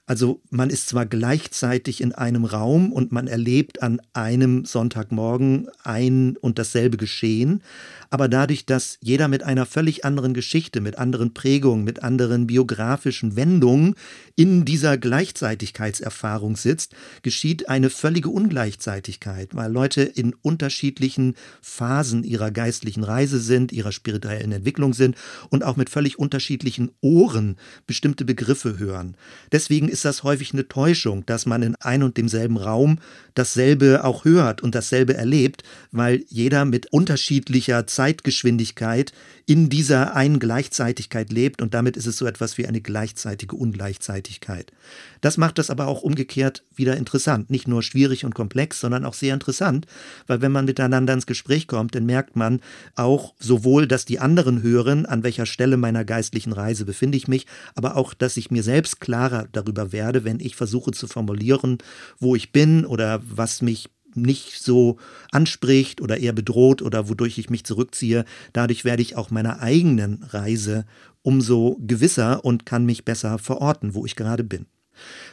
Also 0.08 0.40
man 0.50 0.70
ist 0.70 0.88
zwar 0.88 1.04
gleichzeitig 1.04 2.00
in 2.00 2.12
einem 2.12 2.44
Raum 2.44 2.92
und 2.92 3.10
man 3.10 3.26
erlebt 3.26 3.82
an 3.82 4.00
einem 4.12 4.64
Sonntagmorgen 4.64 5.68
ein 5.82 6.36
und 6.36 6.60
dasselbe 6.60 6.96
Geschehen, 6.96 7.60
aber 8.08 8.28
dadurch, 8.28 8.66
dass 8.66 8.98
jeder 9.02 9.26
mit 9.26 9.42
einer 9.42 9.66
völlig 9.66 10.04
anderen 10.04 10.32
Geschichte, 10.32 10.80
mit 10.80 10.96
anderen 10.96 11.34
Prägungen, 11.34 11.84
mit 11.84 12.04
anderen 12.04 12.46
biografischen 12.46 13.34
Wendungen 13.34 13.96
in 14.36 14.64
dieser 14.64 14.96
Gleichzeitigkeitserfahrung 14.96 16.56
sitzt, 16.56 16.94
geschieht 17.22 17.68
eine 17.68 17.90
völlige 17.90 18.28
Ungleichzeitigkeit, 18.28 19.56
weil 19.56 19.72
Leute 19.72 20.02
in 20.02 20.34
unterschiedlichen 20.34 21.34
Phasen 21.60 22.22
ihrer 22.22 22.52
geistlichen 22.52 23.02
Reise 23.02 23.40
sind, 23.40 23.72
ihrer 23.72 23.90
spirituellen 23.90 24.52
Entwicklung 24.52 24.94
sind 24.94 25.16
und 25.50 25.64
auch 25.64 25.76
mit 25.76 25.90
völlig 25.90 26.16
unterschiedlichen 26.18 26.92
Ohren 27.00 27.56
bestimmte 27.88 28.24
Begriffe 28.24 28.78
hören. 28.78 29.16
Deswegen 29.50 29.88
ist 29.88 29.95
das 30.04 30.22
häufig 30.22 30.52
eine 30.52 30.68
Täuschung, 30.68 31.24
dass 31.26 31.46
man 31.46 31.62
in 31.62 31.74
ein 31.76 32.02
und 32.02 32.16
demselben 32.16 32.56
Raum 32.56 32.98
dasselbe 33.36 34.02
auch 34.02 34.24
hört 34.24 34.62
und 34.62 34.74
dasselbe 34.74 35.14
erlebt, 35.14 35.62
weil 35.92 36.24
jeder 36.28 36.64
mit 36.64 36.92
unterschiedlicher 36.92 37.86
Zeitgeschwindigkeit 37.86 39.12
in 39.48 39.68
dieser 39.68 40.16
einen 40.16 40.40
Gleichzeitigkeit 40.40 41.30
lebt 41.30 41.62
und 41.62 41.72
damit 41.72 41.96
ist 41.96 42.06
es 42.06 42.16
so 42.16 42.26
etwas 42.26 42.58
wie 42.58 42.66
eine 42.66 42.80
gleichzeitige 42.80 43.54
Ungleichzeitigkeit. 43.54 44.72
Das 45.20 45.36
macht 45.36 45.58
das 45.58 45.70
aber 45.70 45.86
auch 45.86 46.02
umgekehrt 46.02 46.64
wieder 46.74 46.96
interessant. 46.96 47.48
Nicht 47.50 47.68
nur 47.68 47.82
schwierig 47.82 48.24
und 48.24 48.34
komplex, 48.34 48.80
sondern 48.80 49.04
auch 49.04 49.14
sehr 49.14 49.34
interessant, 49.34 49.86
weil 50.26 50.40
wenn 50.40 50.52
man 50.52 50.64
miteinander 50.64 51.12
ins 51.12 51.26
Gespräch 51.26 51.68
kommt, 51.68 51.94
dann 51.94 52.06
merkt 52.06 52.36
man 52.36 52.60
auch 52.96 53.34
sowohl, 53.38 53.86
dass 53.86 54.04
die 54.04 54.18
anderen 54.18 54.62
hören, 54.62 55.06
an 55.06 55.22
welcher 55.22 55.46
Stelle 55.46 55.76
meiner 55.76 56.04
geistlichen 56.04 56.52
Reise 56.52 56.84
befinde 56.84 57.16
ich 57.16 57.28
mich, 57.28 57.46
aber 57.74 57.96
auch, 57.96 58.14
dass 58.14 58.36
ich 58.36 58.50
mir 58.50 58.62
selbst 58.62 59.00
klarer 59.00 59.46
darüber 59.52 59.92
werde, 59.92 60.24
wenn 60.24 60.40
ich 60.40 60.56
versuche 60.56 60.90
zu 60.90 61.06
formulieren, 61.06 61.78
wo 62.18 62.34
ich 62.34 62.50
bin 62.50 62.84
oder 62.84 63.20
was 63.28 63.62
mich 63.62 63.88
nicht 64.14 64.62
so 64.62 64.96
anspricht 65.30 66.00
oder 66.00 66.18
eher 66.18 66.32
bedroht 66.32 66.82
oder 66.82 67.08
wodurch 67.08 67.38
ich 67.38 67.50
mich 67.50 67.64
zurückziehe. 67.64 68.24
Dadurch 68.52 68.84
werde 68.84 69.02
ich 69.02 69.16
auch 69.16 69.30
meiner 69.30 69.60
eigenen 69.60 70.22
Reise 70.22 70.86
umso 71.22 71.76
gewisser 71.80 72.44
und 72.44 72.66
kann 72.66 72.86
mich 72.86 73.04
besser 73.04 73.38
verorten, 73.38 73.94
wo 73.94 74.06
ich 74.06 74.16
gerade 74.16 74.44
bin. 74.44 74.66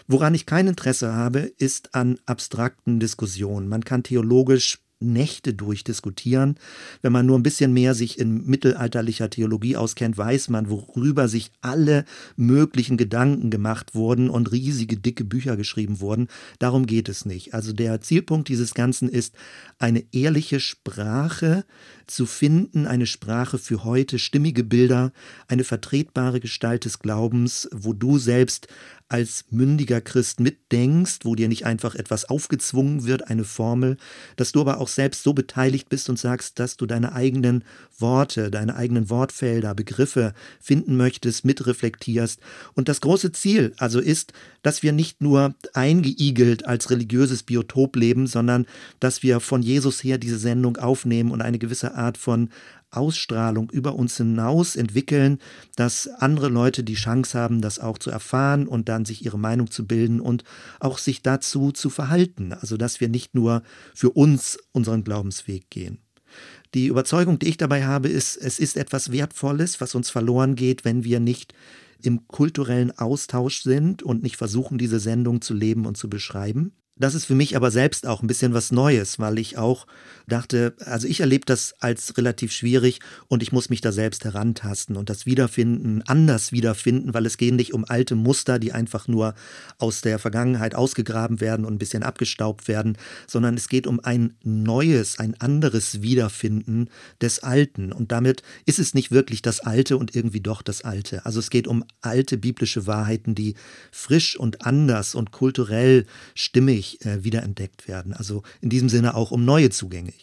Woran 0.07 0.33
ich 0.33 0.45
kein 0.45 0.67
Interesse 0.67 1.13
habe, 1.13 1.39
ist 1.39 1.95
an 1.95 2.19
abstrakten 2.25 2.99
Diskussionen. 2.99 3.69
Man 3.69 3.85
kann 3.85 4.03
theologisch 4.03 4.79
Nächte 5.03 5.53
durchdiskutieren. 5.53 6.55
Wenn 7.01 7.11
man 7.11 7.25
nur 7.25 7.37
ein 7.37 7.43
bisschen 7.43 7.73
mehr 7.73 7.93
sich 7.93 8.19
in 8.19 8.45
mittelalterlicher 8.45 9.29
Theologie 9.29 9.77
auskennt, 9.77 10.17
weiß 10.17 10.49
man, 10.49 10.69
worüber 10.69 11.27
sich 11.27 11.51
alle 11.61 12.05
möglichen 12.35 12.97
Gedanken 12.97 13.49
gemacht 13.49 13.95
wurden 13.95 14.29
und 14.29 14.51
riesige, 14.51 14.97
dicke 14.97 15.23
Bücher 15.23 15.57
geschrieben 15.57 15.99
wurden. 15.99 16.27
Darum 16.59 16.85
geht 16.85 17.09
es 17.09 17.25
nicht. 17.25 17.53
Also 17.53 17.73
der 17.73 18.01
Zielpunkt 18.01 18.49
dieses 18.49 18.73
Ganzen 18.73 19.09
ist, 19.09 19.35
eine 19.79 20.03
ehrliche 20.11 20.59
Sprache 20.59 21.65
zu 22.07 22.25
finden, 22.25 22.87
eine 22.87 23.05
Sprache 23.05 23.57
für 23.57 23.83
heute, 23.83 24.19
stimmige 24.19 24.63
Bilder, 24.63 25.11
eine 25.47 25.63
vertretbare 25.63 26.39
Gestalt 26.39 26.85
des 26.85 26.99
Glaubens, 26.99 27.69
wo 27.71 27.93
du 27.93 28.17
selbst 28.17 28.67
als 29.13 29.45
mündiger 29.51 30.01
Christ 30.01 30.39
mitdenkst, 30.39 31.19
wo 31.21 31.35
dir 31.35 31.47
nicht 31.47 31.67
einfach 31.67 31.93
etwas 31.93 32.25
aufgezwungen 32.25 33.05
wird, 33.05 33.29
eine 33.29 33.43
Formel, 33.43 33.97
dass 34.37 34.53
du 34.53 34.61
aber 34.61 34.79
auch 34.79 34.87
selbst 34.87 35.21
so 35.21 35.33
beteiligt 35.33 35.87
bist 35.87 36.09
und 36.09 36.17
sagst, 36.17 36.57
dass 36.57 36.77
du 36.77 36.87
deine 36.87 37.13
eigenen 37.13 37.63
Worte, 37.99 38.49
deine 38.49 38.75
eigenen 38.75 39.11
Wortfelder, 39.11 39.75
Begriffe 39.75 40.33
finden 40.59 40.97
möchtest, 40.97 41.45
mitreflektierst. 41.45 42.39
Und 42.73 42.89
das 42.89 43.01
große 43.01 43.31
Ziel 43.33 43.73
also 43.77 43.99
ist, 43.99 44.33
dass 44.63 44.81
wir 44.81 44.93
nicht 44.93 45.21
nur 45.21 45.53
eingeigelt 45.73 46.65
als 46.65 46.89
religiöses 46.89 47.43
Biotop 47.43 47.95
leben, 47.95 48.25
sondern 48.25 48.65
dass 48.99 49.21
wir 49.21 49.39
von 49.41 49.61
Jesus 49.61 50.03
her 50.03 50.17
diese 50.17 50.39
Sendung 50.39 50.77
aufnehmen 50.77 51.29
und 51.29 51.43
eine 51.43 51.59
gewisse 51.59 51.93
Art 51.93 52.17
von 52.17 52.49
Ausstrahlung 52.95 53.69
über 53.69 53.95
uns 53.95 54.17
hinaus 54.17 54.75
entwickeln, 54.75 55.39
dass 55.75 56.07
andere 56.07 56.49
Leute 56.49 56.83
die 56.83 56.95
Chance 56.95 57.37
haben, 57.37 57.61
das 57.61 57.79
auch 57.79 57.97
zu 57.97 58.09
erfahren 58.09 58.67
und 58.67 58.89
dann 58.89 59.05
sich 59.05 59.25
ihre 59.25 59.39
Meinung 59.39 59.71
zu 59.71 59.85
bilden 59.85 60.19
und 60.19 60.43
auch 60.79 60.97
sich 60.97 61.21
dazu 61.21 61.71
zu 61.71 61.89
verhalten. 61.89 62.53
Also 62.53 62.77
dass 62.77 62.99
wir 63.01 63.09
nicht 63.09 63.35
nur 63.35 63.63
für 63.93 64.11
uns 64.11 64.57
unseren 64.71 65.03
Glaubensweg 65.03 65.69
gehen. 65.69 65.99
Die 66.73 66.87
Überzeugung, 66.87 67.37
die 67.37 67.49
ich 67.49 67.57
dabei 67.57 67.85
habe, 67.85 68.09
ist, 68.09 68.35
es 68.37 68.57
ist 68.57 68.77
etwas 68.77 69.11
Wertvolles, 69.11 69.79
was 69.79 69.93
uns 69.93 70.09
verloren 70.09 70.55
geht, 70.55 70.85
wenn 70.85 71.03
wir 71.03 71.19
nicht 71.19 71.53
im 72.01 72.27
kulturellen 72.27 72.91
Austausch 72.97 73.61
sind 73.61 74.03
und 74.03 74.23
nicht 74.23 74.35
versuchen, 74.35 74.77
diese 74.77 74.99
Sendung 74.99 75.41
zu 75.41 75.53
leben 75.53 75.85
und 75.85 75.97
zu 75.97 76.09
beschreiben. 76.09 76.73
Das 76.95 77.15
ist 77.15 77.25
für 77.25 77.33
mich 77.33 77.55
aber 77.55 77.71
selbst 77.71 78.05
auch 78.05 78.21
ein 78.21 78.27
bisschen 78.27 78.53
was 78.53 78.71
Neues, 78.71 79.17
weil 79.17 79.39
ich 79.39 79.57
auch 79.57 79.87
dachte, 80.27 80.75
also 80.85 81.07
ich 81.07 81.21
erlebe 81.21 81.43
das 81.43 81.73
als 81.79 82.17
relativ 82.17 82.51
schwierig 82.51 82.99
und 83.27 83.41
ich 83.41 83.51
muss 83.51 83.71
mich 83.71 83.81
da 83.81 83.91
selbst 83.91 84.23
herantasten 84.25 84.95
und 84.95 85.09
das 85.09 85.25
Wiederfinden, 85.25 86.03
anders 86.05 86.51
wiederfinden, 86.51 87.15
weil 87.15 87.25
es 87.25 87.37
geht 87.37 87.55
nicht 87.55 87.73
um 87.73 87.83
alte 87.83 88.13
Muster, 88.13 88.59
die 88.59 88.73
einfach 88.73 89.07
nur 89.07 89.33
aus 89.79 90.01
der 90.01 90.19
Vergangenheit 90.19 90.75
ausgegraben 90.75 91.41
werden 91.41 91.65
und 91.65 91.73
ein 91.73 91.79
bisschen 91.79 92.03
abgestaubt 92.03 92.67
werden, 92.67 92.95
sondern 93.25 93.55
es 93.55 93.69
geht 93.69 93.87
um 93.87 93.99
ein 93.99 94.35
neues, 94.43 95.17
ein 95.17 95.33
anderes 95.41 96.03
Wiederfinden 96.03 96.89
des 97.19 97.41
Alten 97.41 97.91
und 97.91 98.11
damit 98.11 98.43
ist 98.67 98.77
es 98.77 98.93
nicht 98.93 99.09
wirklich 99.09 99.41
das 99.41 99.61
Alte 99.61 99.97
und 99.97 100.15
irgendwie 100.15 100.41
doch 100.41 100.61
das 100.61 100.83
Alte. 100.83 101.25
Also 101.25 101.39
es 101.39 101.49
geht 101.49 101.67
um 101.67 101.83
alte 102.01 102.37
biblische 102.37 102.85
Wahrheiten, 102.85 103.33
die 103.33 103.55
frisch 103.91 104.37
und 104.37 104.63
anders 104.63 105.15
und 105.15 105.31
kulturell 105.31 106.05
stimmig 106.35 106.82
äh, 107.05 107.23
wiederentdeckt 107.23 107.87
werden. 107.87 108.13
Also 108.13 108.43
in 108.61 108.69
diesem 108.69 108.89
Sinne 108.89 109.15
auch 109.15 109.31
um 109.31 109.45
neue 109.45 109.69
Zugänge. 109.69 110.13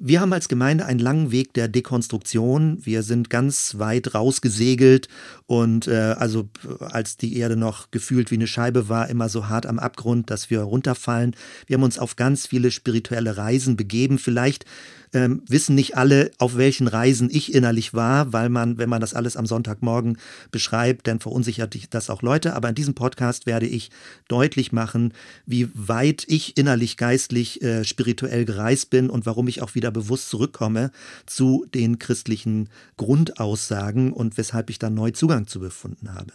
Wir 0.00 0.20
haben 0.20 0.32
als 0.32 0.48
Gemeinde 0.48 0.86
einen 0.86 1.00
langen 1.00 1.32
Weg 1.32 1.54
der 1.54 1.66
Dekonstruktion. 1.66 2.78
Wir 2.86 3.02
sind 3.02 3.30
ganz 3.30 3.78
weit 3.78 4.14
rausgesegelt 4.14 5.08
und 5.46 5.88
äh, 5.88 6.14
also 6.16 6.48
als 6.78 7.16
die 7.16 7.36
Erde 7.36 7.56
noch 7.56 7.90
gefühlt 7.90 8.30
wie 8.30 8.36
eine 8.36 8.46
Scheibe 8.46 8.88
war, 8.88 9.08
immer 9.08 9.28
so 9.28 9.48
hart 9.48 9.66
am 9.66 9.80
Abgrund, 9.80 10.30
dass 10.30 10.50
wir 10.50 10.60
runterfallen. 10.60 11.34
Wir 11.66 11.74
haben 11.74 11.82
uns 11.82 11.98
auf 11.98 12.14
ganz 12.14 12.46
viele 12.46 12.70
spirituelle 12.70 13.36
Reisen 13.36 13.76
begeben. 13.76 14.18
Vielleicht 14.18 14.66
ähm, 15.12 15.42
wissen 15.48 15.74
nicht 15.74 15.96
alle, 15.96 16.30
auf 16.38 16.56
welchen 16.56 16.86
Reisen 16.86 17.28
ich 17.30 17.54
innerlich 17.54 17.94
war, 17.94 18.32
weil 18.32 18.48
man, 18.48 18.78
wenn 18.78 18.88
man 18.88 19.00
das 19.00 19.14
alles 19.14 19.36
am 19.36 19.46
Sonntagmorgen 19.46 20.18
beschreibt, 20.50 21.06
dann 21.06 21.20
verunsichert 21.20 21.76
das 21.90 22.10
auch 22.10 22.22
Leute. 22.22 22.54
Aber 22.54 22.68
in 22.68 22.74
diesem 22.74 22.94
Podcast 22.94 23.46
werde 23.46 23.66
ich 23.66 23.90
deutlich 24.28 24.72
machen, 24.72 25.12
wie 25.46 25.68
weit 25.74 26.24
ich 26.26 26.56
innerlich, 26.56 26.96
geistlich, 26.96 27.62
äh, 27.62 27.84
spirituell 27.84 28.44
gereist 28.44 28.90
bin 28.90 29.10
und 29.10 29.26
warum 29.26 29.48
ich 29.48 29.62
auch 29.62 29.74
wieder 29.74 29.87
bewusst 29.90 30.28
zurückkomme 30.30 30.90
zu 31.26 31.66
den 31.74 31.98
christlichen 31.98 32.68
Grundaussagen 32.96 34.12
und 34.12 34.36
weshalb 34.38 34.70
ich 34.70 34.78
da 34.78 34.90
neu 34.90 35.10
Zugang 35.10 35.46
zu 35.46 35.60
befunden 35.60 36.14
habe. 36.14 36.32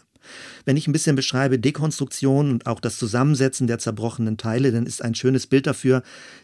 Wenn 0.66 0.78
ich 0.78 0.88
ein 0.88 0.94
bisschen 0.94 1.16
beschreibe 1.16 1.60
Dekonstruktion 1.60 2.52
und 2.52 2.68
auch 2.68 2.80
das 2.80 2.98
Zusammensetzen 2.98 3.68
der 3.68 3.80
zerbrochenen 3.80 4.38
Teile, 4.38 4.72
dann 4.72 4.86
ist 4.86 5.04
ein 5.04 5.16
schönes 5.16 5.48
Bild 5.48 5.68
dafür 5.68 6.04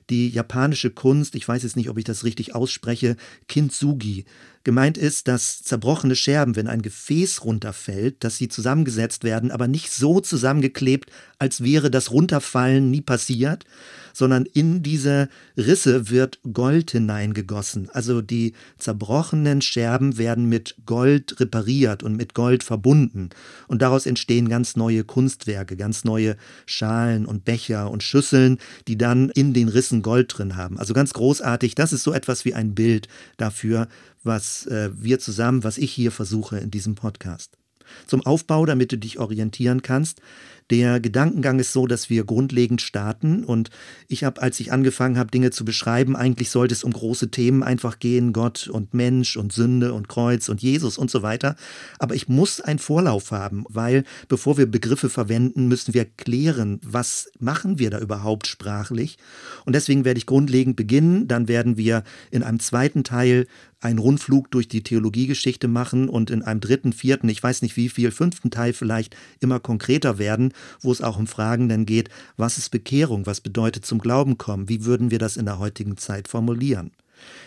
die 0.10 0.30
japanische 0.30 0.90
Kunst, 0.90 1.36
ich 1.36 1.48
weiß 1.48 1.64
jetzt 1.64 1.78
nicht, 1.78 1.90
ob 1.90 1.98
ich 1.98 2.04
das 2.04 2.24
richtig 2.24 2.56
ausspreche, 2.56 3.16
Kintsugi. 3.48 4.26
Gemeint 4.64 4.98
ist, 4.98 5.28
dass 5.28 5.62
zerbrochene 5.64 6.16
Scherben, 6.16 6.56
wenn 6.56 6.68
ein 6.68 6.82
Gefäß 6.82 7.46
runterfällt, 7.46 8.24
dass 8.24 8.38
sie 8.38 8.50
zusammengesetzt 8.50 9.24
werden, 9.24 9.52
aber 9.52 9.68
nicht 9.68 9.92
so 9.92 10.20
zusammengeklebt, 10.20 11.10
als 11.38 11.64
wäre 11.64 11.90
das 11.90 12.12
Runterfallen 12.12 12.92
nie 12.92 13.02
passiert, 13.02 13.66
sondern 14.14 14.46
in 14.46 14.84
diese 14.84 15.30
Risse 15.56 16.10
wird 16.10 16.40
Gold 16.52 16.92
hineingegossen. 16.92 17.90
Also 17.92 18.22
die 18.22 18.54
zerbrochenen 18.78 19.62
Scherben 19.62 20.18
werden 20.18 20.50
mit 20.50 20.76
Gold 20.86 21.40
repariert 21.40 22.04
und 22.04 22.18
mit 22.18 22.34
Gold 22.34 22.64
verbunden. 22.64 23.30
Und 23.68 23.82
daraus 23.82 24.06
entstehen 24.06 24.50
ganz 24.50 24.76
neue 24.76 25.06
Kunstwerke, 25.06 25.78
ganz 25.78 26.04
neue 26.04 26.36
Schalen 26.66 27.26
und 27.26 27.46
Becher 27.46 27.90
und 27.90 28.04
Schüsseln, 28.04 28.58
die 28.90 28.98
dann 28.98 29.30
in 29.30 29.54
den 29.54 29.70
Rissen 29.70 30.02
Gold 30.02 30.38
drin 30.38 30.58
haben. 30.58 30.78
Also 30.78 30.94
ganz 30.94 31.14
großartig. 31.14 31.76
Das 31.76 31.94
ist 31.94 32.04
so 32.04 32.12
etwas 32.12 32.44
wie 32.44 32.54
ein 32.54 32.76
Bild 32.76 33.08
dafür, 33.38 33.88
was 34.24 34.66
äh, 34.68 34.90
wir 34.94 35.20
zusammen, 35.20 35.64
was 35.64 35.78
ich 35.78 35.92
hier 35.92 36.12
versuche 36.12 36.58
in 36.58 36.72
diesem 36.72 36.96
Podcast. 36.96 37.58
Zum 38.06 38.26
Aufbau, 38.26 38.66
damit 38.66 38.92
du 38.92 38.98
dich 38.98 39.20
orientieren 39.20 39.82
kannst. 39.82 40.22
Der 40.70 41.00
Gedankengang 41.00 41.60
ist 41.60 41.74
so, 41.74 41.88
dass 41.88 42.10
wir 42.10 42.24
grundlegend 42.26 42.82
starten 42.82 43.44
und 43.44 43.72
ich 44.08 44.24
habe, 44.24 44.42
als 44.42 44.60
ich 44.60 44.72
angefangen 44.72 45.18
habe, 45.18 45.32
Dinge 45.32 45.50
zu 45.50 45.66
beschreiben, 45.66 46.16
eigentlich 46.16 46.52
sollte 46.52 46.74
es 46.74 46.84
um 46.84 46.94
große 46.94 47.32
Themen 47.32 47.64
einfach 47.64 47.98
gehen, 47.98 48.34
Gott 48.34 48.68
und 48.68 48.94
Mensch 48.94 49.36
und 49.36 49.52
Sünde 49.52 49.94
und 49.94 50.10
Kreuz 50.10 50.48
und 50.48 50.62
Jesus 50.62 51.00
und 51.00 51.10
so 51.10 51.24
weiter. 51.24 51.56
Aber 51.98 52.14
ich 52.14 52.28
muss 52.28 52.62
einen 52.62 52.80
Vorlauf 52.80 53.32
haben, 53.32 53.66
weil 53.70 54.04
bevor 54.28 54.58
wir 54.58 54.68
Begriffe 54.68 55.10
verwenden, 55.10 55.68
müssen 55.68 55.96
wir 55.96 56.06
klären, 56.06 56.80
was 56.84 57.32
machen 57.40 57.80
wir 57.80 57.90
da 57.90 58.00
überhaupt 58.00 58.46
sprachlich. 58.46 59.18
Und 59.66 59.74
deswegen 59.74 60.06
werde 60.06 60.20
ich 60.20 60.28
grundlegend 60.28 60.76
beginnen, 60.76 61.28
dann 61.28 61.48
werden 61.48 61.78
wir 61.78 62.04
in 62.30 62.44
einem 62.44 62.60
zweiten 62.60 63.04
Teil 63.04 63.48
einen 63.82 64.00
Rundflug 64.00 64.52
durch 64.52 64.68
die 64.68 64.84
Theologiegeschichte 64.84 65.68
machen 65.68 66.10
und 66.10 66.30
in 66.30 66.42
einem 66.42 66.60
dritten, 66.60 66.92
vierten, 66.92 67.30
ich 67.30 67.42
weiß 67.42 67.62
nicht 67.62 67.78
wie 67.78 67.90
viel, 67.90 68.12
fünften 68.12 68.52
Teil 68.52 68.74
vielleicht 68.74 69.16
immer 69.40 69.60
konkreter 69.60 70.18
werden, 70.18 70.54
wo 70.82 70.92
es 70.92 71.02
auch 71.02 71.18
um 71.18 71.28
Fragen 71.28 71.70
dann 71.70 71.86
geht, 71.86 72.10
was 72.38 72.58
ist 72.58 72.70
Bekehrung, 72.70 73.26
was 73.26 73.42
bedeutet 73.42 73.86
zum 73.86 74.00
Glauben 74.00 74.38
kommen, 74.38 74.70
wie 74.70 74.86
würden 74.86 75.12
wir 75.12 75.20
das 75.20 75.38
in 75.38 75.46
der 75.46 75.60
heutigen 75.60 75.98
Zeit 75.98 76.28
formulieren 76.28 76.92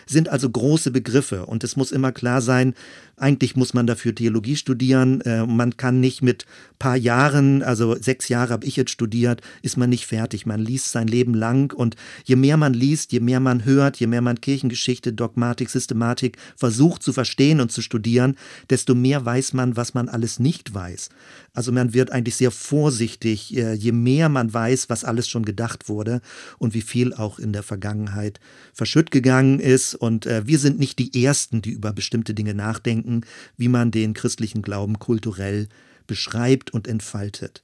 sind 0.05 0.29
also 0.29 0.49
große 0.49 0.91
Begriffe 0.91 1.45
und 1.45 1.63
es 1.63 1.75
muss 1.75 1.91
immer 1.91 2.11
klar 2.11 2.41
sein, 2.41 2.73
eigentlich 3.15 3.55
muss 3.55 3.73
man 3.73 3.87
dafür 3.87 4.15
Theologie 4.15 4.55
studieren. 4.55 5.21
Äh, 5.21 5.45
man 5.45 5.77
kann 5.77 5.99
nicht 5.99 6.21
mit 6.21 6.45
paar 6.79 6.97
Jahren, 6.97 7.61
also 7.61 7.95
sechs 7.99 8.27
Jahre 8.27 8.51
habe 8.51 8.65
ich 8.65 8.75
jetzt 8.75 8.91
studiert, 8.91 9.41
ist 9.61 9.77
man 9.77 9.89
nicht 9.89 10.05
fertig. 10.05 10.45
Man 10.45 10.59
liest 10.59 10.91
sein 10.91 11.07
Leben 11.07 11.33
lang 11.33 11.73
und 11.73 11.95
je 12.25 12.35
mehr 12.35 12.57
man 12.57 12.73
liest, 12.73 13.11
je 13.11 13.19
mehr 13.19 13.39
man 13.39 13.65
hört, 13.65 13.97
je 13.97 14.07
mehr 14.07 14.21
man 14.21 14.41
Kirchengeschichte, 14.41 15.13
Dogmatik, 15.13 15.69
Systematik 15.69 16.37
versucht 16.57 17.03
zu 17.03 17.13
verstehen 17.13 17.61
und 17.61 17.71
zu 17.71 17.81
studieren, 17.81 18.35
desto 18.69 18.95
mehr 18.95 19.23
weiß 19.23 19.53
man, 19.53 19.77
was 19.77 19.93
man 19.93 20.09
alles 20.09 20.39
nicht 20.39 20.73
weiß. 20.73 21.09
Also 21.53 21.71
man 21.71 21.93
wird 21.93 22.11
eigentlich 22.11 22.35
sehr 22.35 22.51
vorsichtig, 22.51 23.55
äh, 23.55 23.73
je 23.73 23.91
mehr 23.91 24.27
man 24.27 24.53
weiß, 24.53 24.89
was 24.89 25.03
alles 25.03 25.29
schon 25.29 25.45
gedacht 25.45 25.87
wurde 25.87 26.21
und 26.57 26.73
wie 26.73 26.81
viel 26.81 27.13
auch 27.13 27.37
in 27.37 27.53
der 27.53 27.63
Vergangenheit 27.63 28.39
verschütt 28.73 29.11
gegangen 29.11 29.59
ist. 29.63 29.95
Und 29.95 30.25
äh, 30.25 30.45
wir 30.45 30.59
sind 30.59 30.79
nicht 30.79 30.99
die 30.99 31.23
Ersten, 31.23 31.61
die 31.61 31.71
über 31.71 31.93
bestimmte 31.93 32.33
Dinge 32.33 32.53
nachdenken, 32.53 33.21
wie 33.57 33.69
man 33.69 33.91
den 33.91 34.13
christlichen 34.13 34.61
Glauben 34.61 34.99
kulturell 34.99 35.67
beschreibt 36.05 36.71
und 36.71 36.87
entfaltet. 36.87 37.63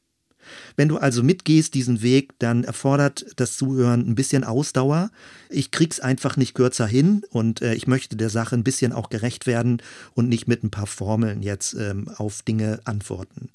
Wenn 0.75 0.87
du 0.87 0.97
also 0.97 1.23
mitgehst 1.23 1.73
diesen 1.73 2.01
Weg, 2.01 2.33
dann 2.39 2.63
erfordert 2.63 3.25
das 3.35 3.57
Zuhören 3.57 4.07
ein 4.07 4.15
bisschen 4.15 4.43
Ausdauer. 4.43 5.11
Ich 5.49 5.71
krieg's 5.71 5.99
einfach 5.99 6.37
nicht 6.37 6.53
kürzer 6.53 6.87
hin 6.87 7.23
und 7.29 7.61
äh, 7.61 7.75
ich 7.75 7.87
möchte 7.87 8.15
der 8.15 8.29
Sache 8.29 8.55
ein 8.55 8.63
bisschen 8.63 8.93
auch 8.93 9.09
gerecht 9.09 9.45
werden 9.45 9.81
und 10.13 10.29
nicht 10.29 10.47
mit 10.47 10.63
ein 10.63 10.71
paar 10.71 10.87
Formeln 10.87 11.41
jetzt 11.41 11.73
ähm, 11.73 12.07
auf 12.07 12.41
Dinge 12.41 12.79
antworten. 12.85 13.49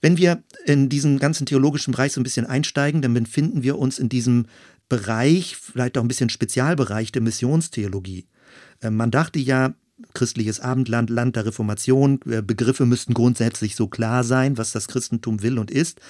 Wenn 0.00 0.16
wir 0.16 0.42
in 0.64 0.88
diesen 0.88 1.18
ganzen 1.18 1.46
theologischen 1.46 1.92
Bereich 1.92 2.12
so 2.12 2.20
ein 2.20 2.24
bisschen 2.24 2.46
einsteigen, 2.46 3.02
dann 3.02 3.14
befinden 3.14 3.62
wir 3.62 3.78
uns 3.78 3.98
in 3.98 4.08
diesem 4.08 4.46
Bereich, 4.92 5.56
vielleicht 5.56 5.96
auch 5.96 6.02
ein 6.02 6.08
bisschen 6.08 6.28
Spezialbereich 6.28 7.12
der 7.12 7.22
Missionstheologie. 7.22 8.26
Äh, 8.82 8.90
man 8.90 9.10
dachte 9.10 9.38
ja, 9.38 9.72
christliches 10.12 10.60
Abendland, 10.60 11.08
Land 11.08 11.36
der 11.36 11.46
Reformation, 11.46 12.20
äh, 12.28 12.42
Begriffe 12.42 12.84
müssten 12.84 13.14
grundsätzlich 13.14 13.74
so 13.74 13.86
klar 13.88 14.22
sein, 14.22 14.58
was 14.58 14.72
das 14.72 14.88
Christentum 14.88 15.42
will 15.42 15.58
und 15.58 15.70
ist. 15.70 16.02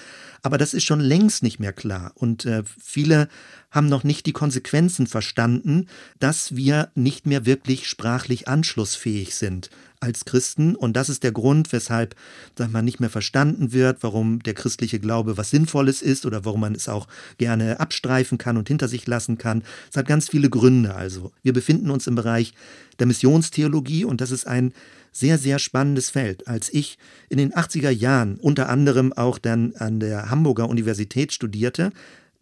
Aber 0.43 0.59
das 0.59 0.75
ist 0.75 0.83
schon 0.83 0.99
längst 0.99 1.45
nicht 1.45 1.61
mehr 1.61 1.73
klar. 1.73 2.11
Und 2.17 2.45
äh, 2.45 2.65
viele 2.67 3.29
haben 3.73 3.89
noch 3.89 4.05
nicht 4.05 4.27
die 4.27 4.33
Konsequenzen 4.33 5.07
verstanden, 5.07 5.87
dass 6.21 6.55
wir 6.55 6.91
nicht 6.95 7.27
mehr 7.27 7.47
wirklich 7.47 7.89
sprachlich 7.89 8.47
anschlussfähig 8.47 9.35
sind 9.35 9.71
als 9.99 10.25
Christen. 10.25 10.77
Und 10.77 10.95
das 10.97 11.09
ist 11.09 11.23
der 11.23 11.33
Grund, 11.33 11.73
weshalb 11.73 12.15
sag 12.57 12.71
mal, 12.71 12.83
nicht 12.83 13.01
mehr 13.01 13.11
verstanden 13.11 13.73
wird, 13.73 14.03
warum 14.03 14.43
der 14.43 14.55
christliche 14.55 15.01
Glaube 15.01 15.37
was 15.37 15.51
Sinnvolles 15.51 16.03
ist 16.03 16.27
oder 16.27 16.45
warum 16.45 16.61
man 16.61 16.75
es 16.75 16.89
auch 16.89 17.09
gerne 17.39 17.81
abstreifen 17.81 18.39
kann 18.39 18.57
und 18.57 18.69
hinter 18.69 18.89
sich 18.89 19.07
lassen 19.07 19.39
kann. 19.39 19.63
Es 19.91 19.97
hat 19.97 20.07
ganz 20.07 20.29
viele 20.29 20.51
Gründe. 20.51 20.95
Also 20.95 21.33
wir 21.43 21.53
befinden 21.53 21.91
uns 21.91 22.07
im 22.07 22.15
Bereich 22.15 22.53
der 22.99 23.07
Missionstheologie 23.07 24.05
und 24.05 24.21
das 24.21 24.31
ist 24.31 24.47
ein 24.47 24.73
sehr, 25.13 25.39
sehr 25.39 25.59
spannendes 25.59 26.11
Feld. 26.11 26.49
Als 26.49 26.73
ich 26.73 26.99
in 27.29 27.39
den 27.39 27.53
80er 27.53 27.91
Jahren 27.91 28.37
unter 28.37 28.69
anderem 28.69 29.13
auch 29.13 29.39
dann 29.39 29.75
an 29.77 30.01
der 30.01 30.31
Hamburger 30.31 30.69
Universität 30.69 31.33
studierte, 31.33 31.93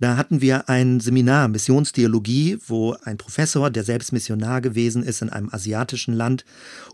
da 0.01 0.17
hatten 0.17 0.41
wir 0.41 0.69
ein 0.71 0.99
Seminar 0.99 1.49
Missionstheologie, 1.49 2.59
wo 2.67 2.97
ein 3.05 3.19
Professor, 3.19 3.71
der 3.71 3.85
selbst 3.85 4.13
Missionar 4.13 4.63
gewesen 4.63 5.03
ist 5.03 5.21
in 5.21 5.29
einem 5.29 5.51
asiatischen 5.53 6.15
Land, 6.15 6.47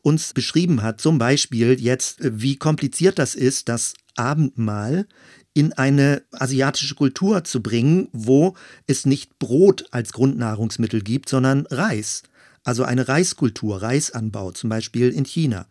uns 0.03 0.35
beschrieben 0.35 0.83
hat, 0.83 1.01
zum 1.01 1.17
Beispiel 1.19 1.81
jetzt, 1.81 2.19
wie 2.21 2.57
kompliziert 2.57 3.21
das 3.21 3.37
ist, 3.37 3.69
das 3.69 3.95
Abendmahl 4.17 5.07
in 5.55 5.73
eine 5.73 6.23
asiatische 6.33 6.97
Kultur 6.97 7.45
zu 7.45 7.63
bringen, 7.63 8.09
wo 8.13 8.57
es 8.87 9.07
nicht 9.07 9.39
Brot 9.39 9.87
als 9.93 10.13
Grundnahrungsmittel 10.13 11.01
gibt, 11.01 11.29
sondern 11.29 11.67
Reis. 11.71 12.25
Also 12.65 12.83
eine 12.83 13.07
Reiskultur, 13.07 13.81
Reisanbau, 13.81 14.51
zum 14.51 14.69
Beispiel 14.69 15.11
in 15.11 15.25
China. 15.25 15.67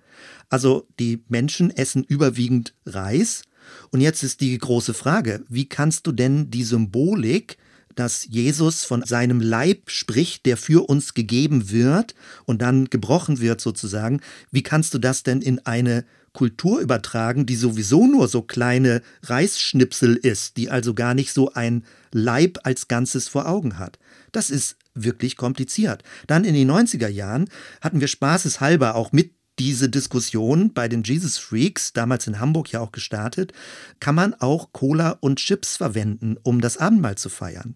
Also 0.49 0.87
die 0.99 1.23
Menschen 1.27 1.69
essen 1.69 2.05
überwiegend 2.05 2.73
Reis 2.85 3.43
und 3.91 4.01
jetzt 4.01 4.23
ist 4.23 4.41
die 4.41 4.57
große 4.57 4.93
Frage, 4.93 5.43
wie 5.49 5.67
kannst 5.67 6.07
du 6.07 6.11
denn 6.11 6.51
die 6.51 6.63
Symbolik, 6.63 7.57
dass 7.95 8.25
Jesus 8.25 8.83
von 8.83 9.03
seinem 9.03 9.39
Leib 9.39 9.89
spricht, 9.89 10.45
der 10.45 10.57
für 10.57 10.87
uns 10.89 11.13
gegeben 11.13 11.71
wird 11.71 12.13
und 12.45 12.61
dann 12.61 12.89
gebrochen 12.89 13.39
wird 13.39 13.61
sozusagen, 13.61 14.19
wie 14.51 14.63
kannst 14.63 14.93
du 14.93 14.99
das 14.99 15.23
denn 15.23 15.41
in 15.41 15.65
eine 15.65 16.05
Kultur 16.33 16.79
übertragen, 16.81 17.45
die 17.45 17.55
sowieso 17.55 18.05
nur 18.05 18.27
so 18.27 18.41
kleine 18.41 19.01
Reisschnipsel 19.23 20.15
ist, 20.15 20.57
die 20.57 20.69
also 20.69 20.93
gar 20.93 21.13
nicht 21.13 21.31
so 21.31 21.53
ein 21.53 21.85
Leib 22.11 22.59
als 22.63 22.87
Ganzes 22.87 23.27
vor 23.29 23.47
Augen 23.47 23.79
hat. 23.79 23.97
Das 24.31 24.49
ist 24.51 24.75
wirklich 24.93 25.37
kompliziert. 25.37 26.03
Dann 26.27 26.43
in 26.43 26.53
den 26.53 26.69
90er 26.69 27.07
Jahren 27.07 27.49
hatten 27.81 28.01
wir 28.01 28.07
spaßeshalber 28.07 28.95
auch 28.95 29.11
mit 29.11 29.31
diese 29.59 29.89
Diskussion 29.89 30.73
bei 30.73 30.87
den 30.87 31.03
Jesus 31.03 31.37
Freaks, 31.37 31.93
damals 31.93 32.27
in 32.27 32.39
Hamburg 32.39 32.71
ja 32.71 32.81
auch 32.81 32.91
gestartet, 32.91 33.53
kann 33.99 34.15
man 34.15 34.33
auch 34.33 34.73
Cola 34.73 35.17
und 35.21 35.37
Chips 35.37 35.77
verwenden, 35.77 36.37
um 36.43 36.61
das 36.61 36.77
Abendmahl 36.77 37.15
zu 37.15 37.29
feiern. 37.29 37.75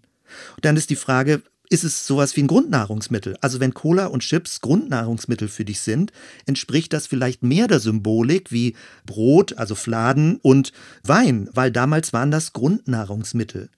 Und 0.55 0.65
dann 0.65 0.77
ist 0.77 0.89
die 0.89 0.95
Frage, 0.95 1.41
ist 1.69 1.83
es 1.83 2.07
sowas 2.07 2.35
wie 2.35 2.41
ein 2.41 2.47
Grundnahrungsmittel? 2.47 3.37
Also 3.41 3.59
wenn 3.59 3.75
Cola 3.75 4.07
und 4.07 4.21
Chips 4.21 4.59
Grundnahrungsmittel 4.61 5.47
für 5.47 5.65
dich 5.65 5.81
sind, 5.81 6.11
entspricht 6.47 6.93
das 6.93 7.05
vielleicht 7.05 7.43
mehr 7.43 7.67
der 7.67 7.79
Symbolik 7.79 8.51
wie 8.51 8.75
Brot, 9.05 9.57
also 9.57 9.75
Fladen 9.75 10.37
und 10.37 10.73
Wein, 11.03 11.47
weil 11.53 11.71
damals 11.71 12.11
waren 12.11 12.31
das 12.31 12.53
Grundnahrungsmittel. 12.53 13.69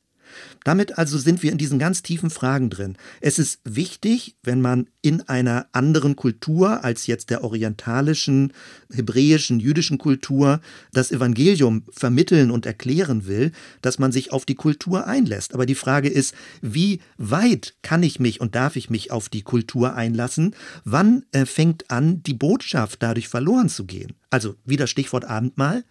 Damit 0.63 0.97
also 0.97 1.17
sind 1.17 1.41
wir 1.41 1.51
in 1.51 1.57
diesen 1.57 1.79
ganz 1.79 2.03
tiefen 2.03 2.29
Fragen 2.29 2.69
drin. 2.69 2.97
Es 3.19 3.39
ist 3.39 3.59
wichtig, 3.63 4.35
wenn 4.43 4.61
man 4.61 4.87
in 5.01 5.21
einer 5.21 5.67
anderen 5.71 6.15
Kultur 6.15 6.83
als 6.83 7.07
jetzt 7.07 7.31
der 7.31 7.43
orientalischen, 7.43 8.53
hebräischen, 8.91 9.59
jüdischen 9.59 9.97
Kultur 9.97 10.61
das 10.93 11.11
Evangelium 11.11 11.83
vermitteln 11.91 12.51
und 12.51 12.65
erklären 12.65 13.25
will, 13.25 13.51
dass 13.81 13.97
man 13.97 14.11
sich 14.11 14.31
auf 14.31 14.45
die 14.45 14.55
Kultur 14.55 15.07
einlässt. 15.07 15.53
Aber 15.53 15.65
die 15.65 15.75
Frage 15.75 16.09
ist, 16.09 16.35
wie 16.61 16.99
weit 17.17 17.73
kann 17.81 18.03
ich 18.03 18.19
mich 18.19 18.39
und 18.39 18.53
darf 18.53 18.75
ich 18.75 18.89
mich 18.89 19.11
auf 19.11 19.29
die 19.29 19.41
Kultur 19.41 19.95
einlassen? 19.95 20.55
Wann 20.83 21.25
äh, 21.31 21.45
fängt 21.45 21.89
an, 21.89 22.21
die 22.21 22.35
Botschaft 22.35 23.01
dadurch 23.01 23.27
verloren 23.27 23.69
zu 23.69 23.85
gehen? 23.85 24.13
Also 24.29 24.55
wieder 24.63 24.85
Stichwort 24.87 25.25
Abendmahl. 25.25 25.83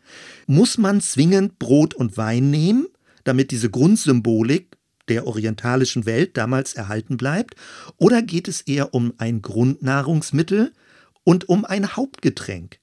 Muss 0.46 0.78
man 0.78 1.00
zwingend 1.00 1.58
Brot 1.58 1.94
und 1.94 2.16
Wein 2.16 2.50
nehmen? 2.50 2.86
Damit 3.24 3.50
diese 3.50 3.70
Grundsymbolik 3.70 4.76
der 5.08 5.26
orientalischen 5.26 6.06
Welt 6.06 6.36
damals 6.36 6.74
erhalten 6.74 7.16
bleibt? 7.16 7.54
Oder 7.96 8.22
geht 8.22 8.48
es 8.48 8.62
eher 8.62 8.94
um 8.94 9.12
ein 9.18 9.42
Grundnahrungsmittel 9.42 10.72
und 11.24 11.48
um 11.48 11.64
ein 11.64 11.96
Hauptgetränk? 11.96 12.78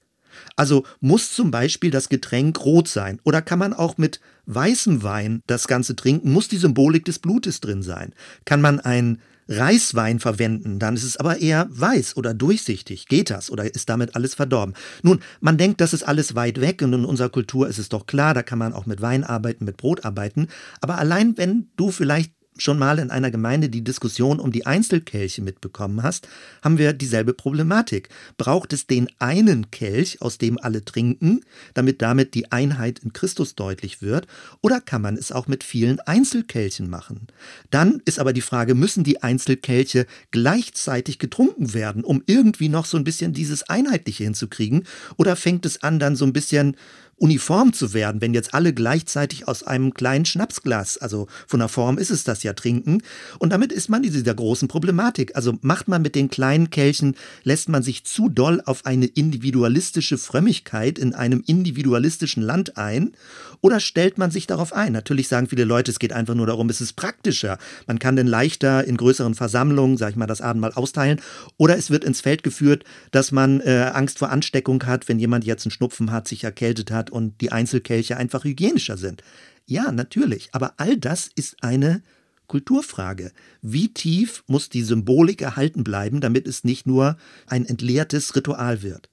Also 0.56 0.84
muss 1.00 1.32
zum 1.32 1.50
Beispiel 1.50 1.90
das 1.90 2.08
Getränk 2.08 2.64
rot 2.64 2.88
sein 2.88 3.20
oder 3.24 3.42
kann 3.42 3.58
man 3.58 3.72
auch 3.72 3.98
mit 3.98 4.20
weißem 4.46 5.02
Wein 5.02 5.42
das 5.46 5.66
Ganze 5.66 5.96
trinken? 5.96 6.32
Muss 6.32 6.48
die 6.48 6.56
Symbolik 6.58 7.04
des 7.04 7.18
Blutes 7.18 7.60
drin 7.60 7.82
sein? 7.82 8.14
Kann 8.44 8.60
man 8.60 8.78
ein 8.78 9.20
Reiswein 9.48 10.20
verwenden, 10.20 10.78
dann 10.78 10.94
ist 10.94 11.04
es 11.04 11.16
aber 11.16 11.38
eher 11.38 11.66
weiß 11.70 12.16
oder 12.16 12.34
durchsichtig. 12.34 13.06
Geht 13.06 13.30
das 13.30 13.50
oder 13.50 13.74
ist 13.74 13.88
damit 13.88 14.14
alles 14.14 14.34
verdorben? 14.34 14.74
Nun, 15.02 15.20
man 15.40 15.56
denkt, 15.56 15.80
das 15.80 15.94
ist 15.94 16.02
alles 16.02 16.34
weit 16.34 16.60
weg 16.60 16.82
und 16.82 16.92
in 16.92 17.04
unserer 17.04 17.30
Kultur 17.30 17.68
ist 17.68 17.78
es 17.78 17.88
doch 17.88 18.06
klar, 18.06 18.34
da 18.34 18.42
kann 18.42 18.58
man 18.58 18.74
auch 18.74 18.86
mit 18.86 19.00
Wein 19.00 19.24
arbeiten, 19.24 19.64
mit 19.64 19.78
Brot 19.78 20.04
arbeiten. 20.04 20.48
Aber 20.80 20.98
allein 20.98 21.36
wenn 21.38 21.70
du 21.76 21.90
vielleicht 21.90 22.32
schon 22.58 22.78
mal 22.78 22.98
in 22.98 23.10
einer 23.10 23.30
Gemeinde 23.30 23.68
die 23.68 23.82
Diskussion 23.82 24.40
um 24.40 24.52
die 24.52 24.66
Einzelkelche 24.66 25.42
mitbekommen 25.42 26.02
hast, 26.02 26.28
haben 26.62 26.78
wir 26.78 26.92
dieselbe 26.92 27.32
Problematik. 27.34 28.08
Braucht 28.36 28.72
es 28.72 28.86
den 28.86 29.08
einen 29.18 29.70
Kelch, 29.70 30.20
aus 30.20 30.38
dem 30.38 30.58
alle 30.58 30.84
trinken, 30.84 31.40
damit 31.74 32.02
damit 32.02 32.34
die 32.34 32.52
Einheit 32.52 33.00
in 33.00 33.12
Christus 33.12 33.54
deutlich 33.54 34.02
wird, 34.02 34.26
oder 34.60 34.80
kann 34.80 35.02
man 35.02 35.16
es 35.16 35.32
auch 35.32 35.46
mit 35.46 35.64
vielen 35.64 36.00
Einzelkelchen 36.00 36.90
machen? 36.90 37.28
Dann 37.70 38.02
ist 38.04 38.18
aber 38.18 38.32
die 38.32 38.40
Frage, 38.40 38.74
müssen 38.74 39.04
die 39.04 39.22
Einzelkelche 39.22 40.06
gleichzeitig 40.30 41.18
getrunken 41.18 41.74
werden, 41.74 42.04
um 42.04 42.22
irgendwie 42.26 42.68
noch 42.68 42.84
so 42.84 42.96
ein 42.96 43.04
bisschen 43.04 43.32
dieses 43.32 43.62
Einheitliche 43.64 44.24
hinzukriegen, 44.24 44.84
oder 45.16 45.36
fängt 45.36 45.66
es 45.66 45.82
an, 45.82 45.98
dann 45.98 46.16
so 46.16 46.24
ein 46.24 46.32
bisschen 46.32 46.76
uniform 47.18 47.72
zu 47.72 47.92
werden, 47.94 48.20
wenn 48.20 48.34
jetzt 48.34 48.54
alle 48.54 48.72
gleichzeitig 48.72 49.48
aus 49.48 49.62
einem 49.62 49.94
kleinen 49.94 50.24
Schnapsglas, 50.24 50.98
also 50.98 51.26
von 51.46 51.60
der 51.60 51.68
Form 51.68 51.98
ist 51.98 52.10
es 52.10 52.24
das 52.24 52.42
ja, 52.42 52.52
trinken. 52.52 53.02
Und 53.38 53.52
damit 53.52 53.72
ist 53.72 53.88
man 53.88 54.04
in 54.04 54.12
dieser 54.12 54.34
großen 54.34 54.68
Problematik. 54.68 55.34
Also 55.36 55.58
macht 55.60 55.88
man 55.88 56.02
mit 56.02 56.14
den 56.14 56.30
kleinen 56.30 56.70
Kelchen, 56.70 57.16
lässt 57.42 57.68
man 57.68 57.82
sich 57.82 58.04
zu 58.04 58.28
doll 58.28 58.62
auf 58.64 58.86
eine 58.86 59.06
individualistische 59.06 60.18
Frömmigkeit 60.18 60.98
in 60.98 61.14
einem 61.14 61.42
individualistischen 61.46 62.42
Land 62.42 62.76
ein 62.76 63.12
oder 63.60 63.80
stellt 63.80 64.18
man 64.18 64.30
sich 64.30 64.46
darauf 64.46 64.72
ein? 64.72 64.92
Natürlich 64.92 65.28
sagen 65.28 65.48
viele 65.48 65.64
Leute, 65.64 65.90
es 65.90 65.98
geht 65.98 66.12
einfach 66.12 66.34
nur 66.34 66.46
darum, 66.46 66.70
es 66.70 66.80
ist 66.80 66.94
praktischer. 66.94 67.58
Man 67.86 67.98
kann 67.98 68.16
denn 68.16 68.26
leichter 68.26 68.84
in 68.84 68.96
größeren 68.96 69.34
Versammlungen, 69.34 69.96
sag 69.96 70.10
ich 70.10 70.16
mal, 70.16 70.26
das 70.26 70.40
Abendmahl 70.40 70.72
austeilen. 70.74 71.20
Oder 71.56 71.76
es 71.76 71.90
wird 71.90 72.04
ins 72.04 72.20
Feld 72.20 72.42
geführt, 72.42 72.84
dass 73.10 73.32
man 73.32 73.60
äh, 73.60 73.90
Angst 73.92 74.18
vor 74.18 74.30
Ansteckung 74.30 74.84
hat, 74.86 75.08
wenn 75.08 75.18
jemand 75.18 75.44
jetzt 75.44 75.66
einen 75.66 75.72
Schnupfen 75.72 76.12
hat, 76.12 76.28
sich 76.28 76.44
erkältet 76.44 76.90
hat 76.90 77.07
und 77.10 77.40
die 77.40 77.52
Einzelkelche 77.52 78.16
einfach 78.16 78.44
hygienischer 78.44 78.96
sind. 78.96 79.22
Ja, 79.66 79.92
natürlich. 79.92 80.48
Aber 80.52 80.74
all 80.78 80.96
das 80.96 81.30
ist 81.34 81.62
eine 81.62 82.02
Kulturfrage. 82.46 83.32
Wie 83.60 83.92
tief 83.92 84.42
muss 84.46 84.70
die 84.70 84.82
Symbolik 84.82 85.42
erhalten 85.42 85.84
bleiben, 85.84 86.20
damit 86.20 86.48
es 86.48 86.64
nicht 86.64 86.86
nur 86.86 87.16
ein 87.46 87.66
entleertes 87.66 88.34
Ritual 88.34 88.82
wird? 88.82 89.10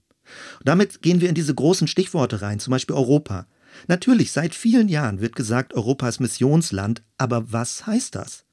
Und 0.59 0.67
damit 0.67 1.01
gehen 1.01 1.21
wir 1.21 1.29
in 1.29 1.35
diese 1.35 1.53
großen 1.53 1.87
Stichworte 1.87 2.41
rein, 2.41 2.59
zum 2.59 2.71
Beispiel 2.71 2.95
Europa. 2.95 3.47
Natürlich, 3.87 4.31
seit 4.31 4.55
vielen 4.55 4.87
Jahren 4.87 5.19
wird 5.19 5.35
gesagt, 5.35 5.73
Europas 5.73 6.19
Missionsland, 6.19 7.03
aber 7.17 7.51
was 7.51 7.85
heißt 7.85 8.15
das? 8.15 8.44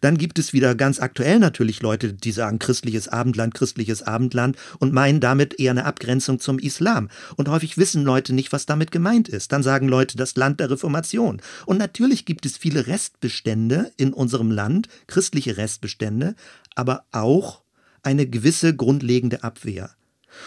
Dann 0.00 0.18
gibt 0.18 0.38
es 0.38 0.52
wieder 0.52 0.74
ganz 0.74 1.00
aktuell 1.00 1.38
natürlich 1.38 1.82
Leute, 1.82 2.12
die 2.12 2.32
sagen 2.32 2.58
christliches 2.58 3.08
Abendland, 3.08 3.54
christliches 3.54 4.02
Abendland 4.02 4.56
und 4.78 4.92
meinen 4.92 5.20
damit 5.20 5.58
eher 5.58 5.70
eine 5.72 5.84
Abgrenzung 5.84 6.40
zum 6.40 6.58
Islam. 6.58 7.08
Und 7.36 7.48
häufig 7.48 7.78
wissen 7.78 8.04
Leute 8.04 8.32
nicht, 8.32 8.52
was 8.52 8.66
damit 8.66 8.90
gemeint 8.90 9.28
ist. 9.28 9.52
Dann 9.52 9.62
sagen 9.62 9.88
Leute 9.88 10.16
das 10.16 10.36
Land 10.36 10.60
der 10.60 10.70
Reformation. 10.70 11.40
Und 11.66 11.78
natürlich 11.78 12.24
gibt 12.24 12.46
es 12.46 12.56
viele 12.56 12.86
Restbestände 12.86 13.92
in 13.96 14.12
unserem 14.12 14.50
Land, 14.50 14.88
christliche 15.06 15.56
Restbestände, 15.56 16.34
aber 16.74 17.04
auch 17.12 17.62
eine 18.02 18.26
gewisse 18.26 18.74
grundlegende 18.74 19.42
Abwehr. 19.44 19.90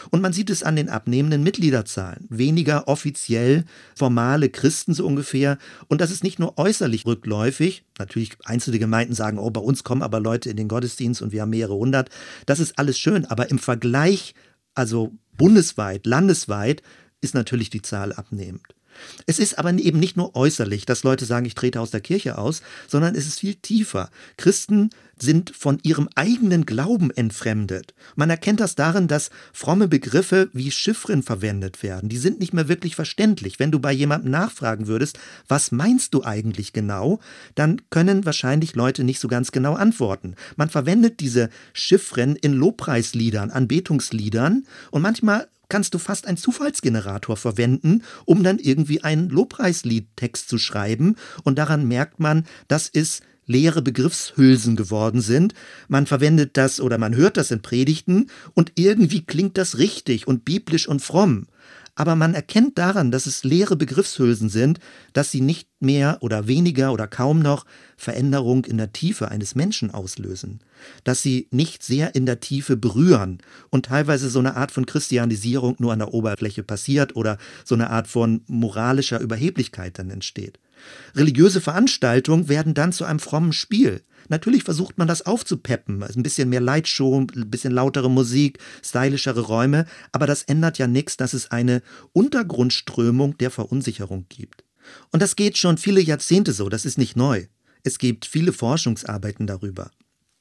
Und 0.10 0.22
man 0.22 0.34
sieht 0.34 0.50
es 0.50 0.63
an 0.63 0.76
den 0.76 0.89
abnehmenden 0.89 1.43
Mitgliederzahlen. 1.43 2.26
Weniger 2.30 2.88
offiziell 2.88 3.65
formale 3.96 4.50
Christen 4.50 4.93
so 4.93 5.06
ungefähr. 5.06 5.58
Und 5.88 6.02
das 6.02 6.12
ist 6.12 6.24
nicht 6.24 6.39
nur 6.39 6.58
äußerlich 6.58 7.06
rückläufig. 7.06 7.84
Natürlich 8.00 8.34
einzelne 8.46 8.80
Gemeinden 8.80 9.13
sagen, 9.13 9.39
oh, 9.39 9.50
bei 9.50 9.62
uns 9.62 9.84
kommen 9.84 10.02
aber 10.02 10.19
Leute 10.19 10.50
in 10.50 10.58
den 10.58 10.67
Gottesdienst 10.67 11.22
und 11.22 11.32
wir 11.32 11.41
haben 11.41 11.50
mehrere 11.50 11.76
hundert. 11.76 12.10
Das 12.46 12.60
ist 12.60 12.78
alles 12.80 12.98
schön. 12.98 13.26
Aber 13.26 13.50
im 13.50 13.60
Vergleich, 13.60 14.34
also 14.76 15.12
bundesweit, 15.38 16.06
landesweit, 16.06 16.82
ist 17.22 17.34
natürlich 17.34 17.69
die 17.69 17.82
Zahl 17.82 18.13
abnehmend. 18.13 18.76
Es 19.26 19.40
ist 19.40 19.60
aber 19.60 19.72
eben 19.74 20.00
nicht 20.00 20.18
nur 20.18 20.36
äußerlich, 20.36 20.86
dass 20.86 21.04
Leute 21.04 21.26
sagen, 21.26 21.46
ich 21.46 21.56
trete 21.56 21.80
aus 21.80 21.92
der 21.92 22.02
Kirche 22.02 22.38
aus, 22.38 22.62
sondern 22.88 23.16
es 23.16 23.28
ist 23.28 23.40
viel 23.40 23.56
tiefer. 23.56 24.10
Christen 24.38 24.90
sind 25.18 25.56
von 25.56 25.80
ihrem 25.84 26.10
eigenen 26.16 26.66
Glauben 26.66 27.12
entfremdet. 27.12 27.94
Man 28.16 28.30
erkennt 28.30 28.60
das 28.60 28.76
darin, 28.76 29.08
dass 29.08 29.30
fromme 29.54 29.88
Begriffe 29.88 30.50
wie 30.54 30.72
Chiffren 30.72 31.24
verwendet 31.24 31.84
werden. 31.84 32.10
Die 32.10 32.18
sind 32.18 32.40
nicht 32.40 32.54
mehr 32.54 32.68
wirklich 32.68 32.96
verständlich. 32.96 33.60
Wenn 33.60 33.72
du 33.72 33.80
bei 33.80 33.92
jemandem 33.92 34.32
nachfragen 34.32 34.88
würdest, 34.88 35.20
was 35.48 35.72
meinst 35.72 36.14
du 36.14 36.24
eigentlich 36.24 36.74
genau, 36.74 37.20
dann 37.56 37.82
können 37.90 38.26
wahrscheinlich 38.26 38.76
Leute 38.76 39.04
nicht 39.04 39.20
so 39.20 39.28
ganz 39.28 39.52
genau 39.52 39.76
antworten. 39.76 40.36
Man 40.56 40.70
verwendet 40.70 41.20
diese 41.20 41.50
Chiffren 41.74 42.36
in 42.36 42.54
Lobpreisliedern, 42.54 43.52
Anbetungsliedern 43.52 44.66
und 44.92 45.02
manchmal 45.02 45.48
kannst 45.74 45.96
du 45.96 45.98
fast 45.98 46.28
einen 46.28 46.38
Zufallsgenerator 46.38 47.36
verwenden, 47.36 48.04
um 48.26 48.44
dann 48.44 48.60
irgendwie 48.60 49.04
einen 49.04 49.30
Lobpreisliedtext 49.30 50.48
zu 50.48 50.60
schreiben. 50.60 51.16
Und 51.42 51.58
daran 51.58 51.88
merkt 51.88 52.20
man, 52.20 52.46
das 52.68 52.88
ist 52.88 53.24
leere 53.48 53.82
Begriffshülsen 53.82 54.76
geworden 54.76 55.20
sind. 55.20 55.56
Man 55.88 56.06
verwendet 56.06 56.58
das 56.58 56.80
oder 56.80 57.00
man 57.00 57.16
hört 57.16 57.38
das 57.38 57.50
in 57.50 57.64
Predigten 57.64 58.30
und 58.54 58.74
irgendwie 58.76 59.26
klingt 59.26 59.58
das 59.58 59.80
richtig 59.80 60.28
und 60.28 60.46
biblisch 60.46 60.88
und 60.88 61.02
fromm. 61.02 61.48
Aber 61.96 62.16
man 62.16 62.34
erkennt 62.34 62.80
daran, 62.80 63.12
dass 63.12 63.28
es 63.28 63.44
leere 63.44 63.76
Begriffshülsen 63.76 64.50
sind, 64.50 64.80
dass 65.14 65.30
sie 65.30 65.42
nicht 65.42 65.70
mehr 65.80 66.18
oder 66.22 66.48
weniger 66.48 66.92
oder 66.92 67.08
kaum 67.08 67.40
noch 67.40 67.66
Veränderung 67.98 68.66
in 68.66 68.78
der 68.78 68.94
Tiefe 68.94 69.30
eines 69.30 69.54
Menschen 69.54 69.92
auslösen, 69.92 70.62
dass 71.04 71.22
sie 71.22 71.48
nicht 71.52 71.84
sehr 71.84 72.16
in 72.16 72.26
der 72.26 72.40
Tiefe 72.40 72.78
berühren 72.78 73.40
und 73.70 73.86
teilweise 73.86 74.30
so 74.30 74.40
eine 74.40 74.56
Art 74.56 74.72
von 74.72 74.88
Christianisierung 74.88 75.76
nur 75.78 75.94
an 75.94 76.00
der 76.00 76.14
Oberfläche 76.14 76.64
passiert 76.64 77.16
oder 77.16 77.38
so 77.64 77.76
eine 77.76 77.92
Art 77.92 78.08
von 78.08 78.42
moralischer 78.48 79.20
Überheblichkeit 79.20 80.00
dann 80.00 80.10
entsteht. 80.10 80.60
Religiöse 81.15 81.62
Veranstaltungen 81.62 82.50
werden 82.50 82.74
dann 82.74 82.91
zu 82.91 83.06
einem 83.06 83.19
frommen 83.19 83.54
Spiel. 83.54 84.04
Natürlich 84.30 84.63
versucht 84.63 84.98
man 84.98 85.08
das 85.08 85.26
aufzupeppen, 85.26 86.02
ein 86.02 86.24
bisschen 86.24 86.50
mehr 86.50 86.62
Lightshow, 86.62 87.19
ein 87.19 87.50
bisschen 87.50 87.74
lautere 87.74 88.10
Musik, 88.10 88.60
stylischere 88.84 89.41
Räume, 89.41 89.86
aber 90.12 90.28
das 90.28 90.43
ändert 90.43 90.78
ja 90.78 90.88
nichts, 90.88 91.17
dass 91.17 91.34
es 91.34 91.52
eine 91.52 91.82
Untergrundströmung 92.13 93.38
der 93.38 93.52
Verunsicherung 93.52 94.26
gibt. 94.30 94.63
Und 95.12 95.22
das 95.22 95.36
geht 95.36 95.58
schon 95.58 95.78
viele 95.78 96.02
Jahrzehnte 96.02 96.54
so, 96.54 96.69
das 96.69 96.86
ist 96.86 96.98
nicht 96.98 97.15
neu. 97.15 97.48
Es 97.84 97.98
gibt 97.98 98.26
viele 98.26 98.54
Forschungsarbeiten 98.54 99.46
darüber. 99.46 99.91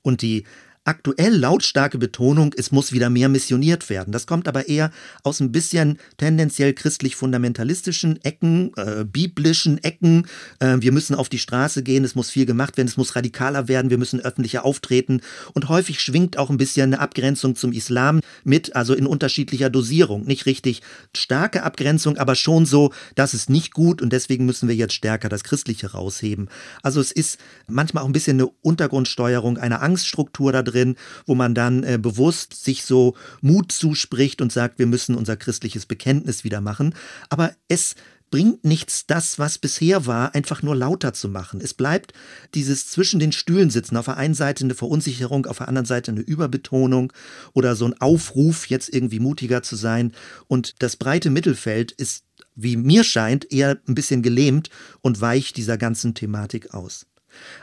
Und 0.02 0.22
die 0.22 0.44
aktuell 0.84 1.36
lautstarke 1.36 1.98
Betonung, 1.98 2.54
es 2.56 2.72
muss 2.72 2.92
wieder 2.92 3.08
mehr 3.08 3.28
missioniert 3.28 3.88
werden. 3.88 4.12
Das 4.12 4.26
kommt 4.26 4.48
aber 4.48 4.68
eher 4.68 4.90
aus 5.22 5.40
ein 5.40 5.52
bisschen 5.52 5.98
tendenziell 6.16 6.72
christlich-fundamentalistischen 6.72 8.22
Ecken, 8.24 8.72
äh, 8.76 9.04
biblischen 9.04 9.82
Ecken. 9.84 10.26
Äh, 10.58 10.78
wir 10.80 10.90
müssen 10.90 11.14
auf 11.14 11.28
die 11.28 11.38
Straße 11.38 11.84
gehen, 11.84 12.04
es 12.04 12.16
muss 12.16 12.30
viel 12.30 12.46
gemacht 12.46 12.76
werden, 12.76 12.88
es 12.88 12.96
muss 12.96 13.14
radikaler 13.14 13.68
werden, 13.68 13.90
wir 13.90 13.98
müssen 13.98 14.20
öffentlicher 14.20 14.64
auftreten. 14.64 15.20
Und 15.54 15.68
häufig 15.68 16.00
schwingt 16.00 16.36
auch 16.36 16.50
ein 16.50 16.56
bisschen 16.56 16.94
eine 16.94 17.00
Abgrenzung 17.00 17.54
zum 17.54 17.72
Islam 17.72 18.20
mit, 18.42 18.74
also 18.74 18.94
in 18.94 19.06
unterschiedlicher 19.06 19.70
Dosierung. 19.70 20.24
Nicht 20.24 20.46
richtig 20.46 20.82
starke 21.16 21.62
Abgrenzung, 21.62 22.18
aber 22.18 22.34
schon 22.34 22.66
so, 22.66 22.92
das 23.14 23.34
ist 23.34 23.50
nicht 23.50 23.72
gut 23.72 24.02
und 24.02 24.12
deswegen 24.12 24.46
müssen 24.46 24.68
wir 24.68 24.74
jetzt 24.74 24.94
stärker 24.94 25.28
das 25.28 25.44
Christliche 25.44 25.92
rausheben. 25.92 26.48
Also 26.82 27.00
es 27.00 27.12
ist 27.12 27.38
manchmal 27.68 28.02
auch 28.02 28.08
ein 28.08 28.12
bisschen 28.12 28.40
eine 28.40 28.50
Untergrundsteuerung 28.62 29.58
einer 29.58 29.80
Angststruktur 29.80 30.50
da 30.50 30.62
drin 30.62 30.71
drin, 30.72 30.96
wo 31.26 31.34
man 31.34 31.54
dann 31.54 31.84
äh, 31.84 31.98
bewusst 32.00 32.64
sich 32.64 32.84
so 32.84 33.14
Mut 33.40 33.72
zuspricht 33.72 34.40
und 34.40 34.52
sagt, 34.52 34.78
wir 34.78 34.86
müssen 34.86 35.14
unser 35.14 35.36
christliches 35.36 35.86
Bekenntnis 35.86 36.44
wieder 36.44 36.60
machen. 36.60 36.94
Aber 37.28 37.52
es 37.68 37.94
bringt 38.32 38.64
nichts, 38.64 39.06
das, 39.06 39.38
was 39.38 39.58
bisher 39.58 40.06
war, 40.06 40.34
einfach 40.34 40.62
nur 40.62 40.74
lauter 40.74 41.12
zu 41.12 41.28
machen. 41.28 41.60
Es 41.62 41.74
bleibt 41.74 42.14
dieses 42.54 42.88
zwischen 42.88 43.20
den 43.20 43.30
Stühlen 43.30 43.70
sitzen. 43.70 43.96
Auf 43.96 44.06
der 44.06 44.16
einen 44.16 44.34
Seite 44.34 44.64
eine 44.64 44.74
Verunsicherung, 44.74 45.46
auf 45.46 45.58
der 45.58 45.68
anderen 45.68 45.86
Seite 45.86 46.10
eine 46.10 46.22
Überbetonung 46.22 47.12
oder 47.52 47.76
so 47.76 47.84
ein 47.84 48.00
Aufruf, 48.00 48.66
jetzt 48.68 48.92
irgendwie 48.92 49.20
mutiger 49.20 49.62
zu 49.62 49.76
sein. 49.76 50.12
Und 50.48 50.82
das 50.82 50.96
breite 50.96 51.30
Mittelfeld 51.30 51.92
ist, 51.92 52.24
wie 52.54 52.76
mir 52.76 53.04
scheint, 53.04 53.52
eher 53.52 53.78
ein 53.86 53.94
bisschen 53.94 54.22
gelähmt 54.22 54.70
und 55.02 55.20
weicht 55.20 55.56
dieser 55.58 55.76
ganzen 55.76 56.14
Thematik 56.14 56.74
aus. 56.74 57.06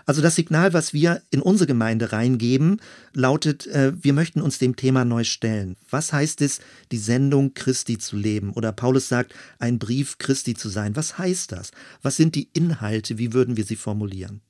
Also 0.05 0.21
das 0.21 0.35
Signal, 0.35 0.73
was 0.73 0.93
wir 0.93 1.21
in 1.31 1.41
unsere 1.41 1.67
Gemeinde 1.67 2.11
reingeben, 2.11 2.81
lautet, 3.13 3.67
äh, 3.67 3.93
wir 4.01 4.13
möchten 4.13 4.41
uns 4.41 4.59
dem 4.59 4.75
Thema 4.75 5.05
neu 5.05 5.23
stellen. 5.23 5.75
Was 5.89 6.13
heißt 6.13 6.41
es, 6.41 6.59
die 6.91 6.97
Sendung 6.97 7.53
Christi 7.53 7.97
zu 7.97 8.17
leben? 8.17 8.53
Oder 8.53 8.71
Paulus 8.71 9.07
sagt, 9.07 9.33
ein 9.59 9.79
Brief 9.79 10.17
Christi 10.17 10.53
zu 10.53 10.69
sein. 10.69 10.95
Was 10.95 11.17
heißt 11.17 11.51
das? 11.51 11.71
Was 12.01 12.15
sind 12.15 12.35
die 12.35 12.49
Inhalte? 12.53 13.17
Wie 13.17 13.33
würden 13.33 13.57
wir 13.57 13.65
sie 13.65 13.75
formulieren? 13.75 14.41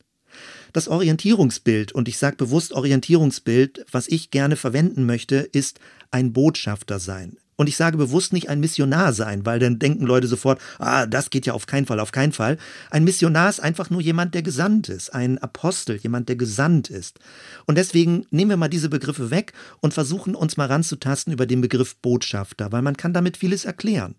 Das 0.74 0.88
Orientierungsbild, 0.88 1.92
und 1.92 2.08
ich 2.08 2.18
sage 2.18 2.38
bewusst 2.38 2.74
Orientierungsbild, 2.74 3.86
was 3.92 4.08
ich 4.08 4.32
gerne 4.32 4.56
verwenden 4.56 5.06
möchte, 5.06 5.38
ist 5.38 5.80
ein 6.12 6.34
Botschafter 6.34 7.00
sein. 7.00 7.38
Und 7.60 7.68
ich 7.68 7.76
sage 7.76 7.98
bewusst 7.98 8.32
nicht 8.32 8.48
ein 8.48 8.62
Missionar 8.62 9.12
sein, 9.12 9.46
weil 9.46 9.60
dann 9.60 9.80
denken 9.80 10.06
Leute 10.06 10.28
sofort, 10.28 10.62
ah, 10.78 11.06
das 11.06 11.30
geht 11.30 11.46
ja 11.46 11.52
auf 11.52 11.66
keinen 11.66 11.86
Fall, 11.86 12.00
auf 12.00 12.14
keinen 12.14 12.32
Fall. 12.32 12.58
Ein 12.90 13.04
Missionar 13.04 13.50
ist 13.50 13.60
einfach 13.60 13.90
nur 13.90 14.00
jemand, 14.00 14.34
der 14.34 14.44
gesandt 14.44 14.88
ist, 14.88 15.14
ein 15.14 15.40
Apostel, 15.40 15.98
jemand, 15.98 16.30
der 16.30 16.38
gesandt 16.38 16.90
ist. 16.90 17.20
Und 17.66 17.78
deswegen 17.78 18.26
nehmen 18.32 18.52
wir 18.52 18.56
mal 18.56 18.70
diese 18.70 18.88
Begriffe 18.88 19.30
weg 19.30 19.52
und 19.82 19.94
versuchen 19.94 20.36
uns 20.36 20.56
mal 20.56 20.68
ranzutasten 20.68 21.34
über 21.34 21.46
den 21.46 21.60
Begriff 21.60 21.98
Botschafter, 21.98 22.72
weil 22.72 22.82
man 22.82 22.96
kann 22.96 23.12
damit 23.12 23.36
vieles 23.36 23.66
erklären. 23.66 24.16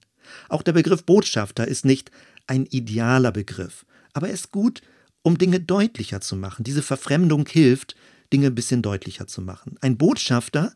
Auch 0.50 0.61
der 0.61 0.74
Begriff 0.74 1.05
Botschafter 1.05 1.66
ist 1.66 1.87
nicht 1.87 2.11
ein 2.46 2.66
idealer 2.66 3.33
Begriff, 3.33 3.87
aber 4.12 4.29
er 4.29 4.35
ist 4.35 4.50
gut, 4.50 4.83
um 5.22 5.38
Dinge 5.38 5.61
deutlicher 5.61 6.20
zu 6.20 6.37
machen. 6.37 6.62
Diese 6.62 6.83
Verfremdung 6.83 7.46
hilft, 7.48 7.96
Dinge 8.35 8.48
ein 8.48 8.55
bisschen 8.55 8.83
deutlicher 8.83 9.26
zu 9.26 9.40
machen. 9.40 9.76
Ein 9.81 9.96
Botschafter 9.96 10.74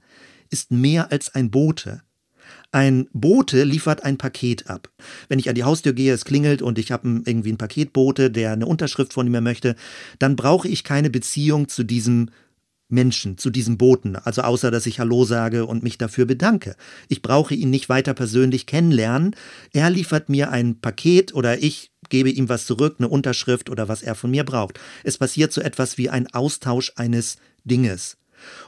ist 0.49 0.71
mehr 0.71 1.13
als 1.13 1.35
ein 1.35 1.51
Bote. 1.51 2.01
Ein 2.75 3.07
Bote 3.13 3.63
liefert 3.63 4.03
ein 4.03 4.19
Paket 4.19 4.69
ab. 4.69 4.91
Wenn 5.29 5.39
ich 5.39 5.49
an 5.49 5.55
die 5.55 5.63
Haustür 5.63 5.93
gehe, 5.93 6.13
es 6.13 6.25
klingelt 6.25 6.61
und 6.61 6.77
ich 6.77 6.91
habe 6.91 7.23
irgendwie 7.25 7.51
einen 7.51 7.57
Paketbote, 7.57 8.33
der 8.33 8.51
eine 8.51 8.67
Unterschrift 8.67 9.13
von 9.13 9.31
mir 9.31 9.41
möchte, 9.41 9.77
dann 10.19 10.35
brauche 10.35 10.67
ich 10.67 10.83
keine 10.83 11.09
Beziehung 11.09 11.69
zu 11.69 11.85
diesem 11.85 12.31
Menschen, 12.89 13.39
zu 13.39 13.51
diesem 13.51 13.79
Boten, 13.79 14.17
also 14.17 14.43
außer 14.43 14.73
dass 14.73 14.87
ich 14.87 14.99
Hallo 14.99 15.25
sage 15.25 15.67
und 15.67 15.85
mich 15.85 15.99
dafür 15.99 16.25
bedanke. 16.27 16.75
Ich 17.09 17.23
brauche 17.23 17.55
ihn 17.55 17.71
nicht 17.71 17.89
weiter 17.89 18.13
persönlich 18.13 18.67
kennenlernen. 18.67 19.37
Er 19.73 19.89
liefert 19.89 20.29
mir 20.29 20.51
ein 20.51 20.81
Paket 20.81 21.33
oder 21.33 21.63
ich 21.63 21.93
gebe 22.09 22.31
ihm 22.31 22.49
was 22.49 22.67
zurück, 22.67 22.97
eine 22.99 23.07
Unterschrift 23.09 23.71
oder 23.71 23.89
was 23.89 24.03
er 24.03 24.17
von 24.17 24.33
mir 24.33 24.43
braucht. 24.43 24.81
Es 25.05 25.17
passiert 25.17 25.53
so 25.53 25.61
etwas 25.61 25.97
wie 25.97 26.11
ein 26.11 26.27
Austausch 26.35 26.91
eines 26.97 27.37
Dinges. 27.63 28.17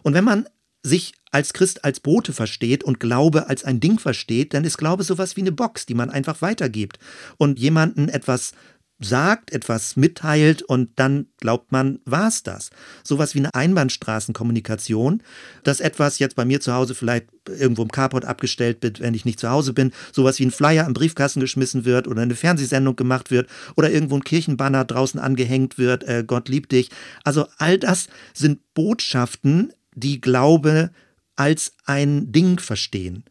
Und 0.04 0.14
wenn 0.14 0.24
man 0.24 0.46
sich 0.86 1.14
als 1.32 1.52
Christ 1.52 1.84
als 1.84 2.00
Bote 2.00 2.32
versteht 2.32 2.84
und 2.84 3.00
Glaube 3.00 3.48
als 3.48 3.64
ein 3.64 3.80
Ding 3.80 3.98
versteht, 3.98 4.54
dann 4.54 4.64
ist 4.64 4.78
Glaube 4.78 5.02
sowas 5.02 5.36
wie 5.36 5.42
eine 5.42 5.52
Box, 5.52 5.84
die 5.84 5.94
man 5.94 6.10
einfach 6.10 6.40
weitergibt 6.40 6.98
und 7.36 7.58
jemanden 7.58 8.08
etwas 8.08 8.52
sagt, 8.98 9.52
etwas 9.52 9.96
mitteilt 9.96 10.62
und 10.62 10.90
dann 10.96 11.26
glaubt 11.38 11.70
man, 11.70 11.98
war's 12.06 12.42
das. 12.42 12.70
Sowas 13.04 13.34
wie 13.34 13.40
eine 13.40 13.54
Einbahnstraßenkommunikation, 13.54 15.22
dass 15.64 15.80
etwas 15.80 16.18
jetzt 16.18 16.34
bei 16.34 16.46
mir 16.46 16.60
zu 16.60 16.72
Hause 16.72 16.94
vielleicht 16.94 17.26
irgendwo 17.46 17.82
im 17.82 17.90
Carport 17.90 18.24
abgestellt 18.24 18.82
wird, 18.82 19.00
wenn 19.00 19.12
ich 19.12 19.26
nicht 19.26 19.38
zu 19.38 19.50
Hause 19.50 19.74
bin, 19.74 19.92
sowas 20.12 20.38
wie 20.38 20.46
ein 20.46 20.50
Flyer 20.50 20.86
im 20.86 20.94
Briefkasten 20.94 21.40
geschmissen 21.40 21.84
wird 21.84 22.08
oder 22.08 22.22
eine 22.22 22.34
Fernsehsendung 22.34 22.96
gemacht 22.96 23.30
wird 23.30 23.50
oder 23.76 23.90
irgendwo 23.90 24.16
ein 24.16 24.24
Kirchenbanner 24.24 24.86
draußen 24.86 25.20
angehängt 25.20 25.76
wird, 25.76 26.04
äh, 26.04 26.24
Gott 26.26 26.48
liebt 26.48 26.72
dich. 26.72 26.90
Also 27.22 27.46
all 27.58 27.78
das 27.78 28.08
sind 28.32 28.60
Botschaften, 28.72 29.72
die 29.96 30.20
Glaube 30.20 30.92
als 31.34 31.72
ein 31.84 32.30
Ding 32.30 32.60
verstehen. 32.60 33.24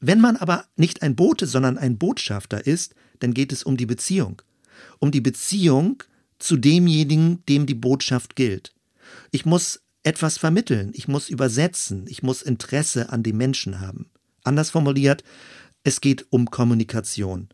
Wenn 0.00 0.20
man 0.20 0.36
aber 0.36 0.64
nicht 0.76 1.02
ein 1.02 1.14
Bote, 1.14 1.46
sondern 1.46 1.76
ein 1.76 1.98
Botschafter 1.98 2.66
ist, 2.66 2.94
dann 3.20 3.34
geht 3.34 3.52
es 3.52 3.62
um 3.62 3.76
die 3.76 3.86
Beziehung. 3.86 4.40
Um 4.98 5.10
die 5.10 5.20
Beziehung 5.20 6.02
zu 6.38 6.56
demjenigen, 6.56 7.44
dem 7.46 7.66
die 7.66 7.74
Botschaft 7.74 8.34
gilt. 8.34 8.72
Ich 9.30 9.44
muss 9.44 9.82
etwas 10.02 10.38
vermitteln, 10.38 10.90
ich 10.94 11.06
muss 11.06 11.28
übersetzen, 11.28 12.06
ich 12.08 12.22
muss 12.22 12.42
Interesse 12.42 13.10
an 13.10 13.22
dem 13.22 13.36
Menschen 13.36 13.80
haben. 13.80 14.10
Anders 14.42 14.70
formuliert, 14.70 15.22
es 15.84 16.00
geht 16.00 16.26
um 16.30 16.50
Kommunikation. 16.50 17.48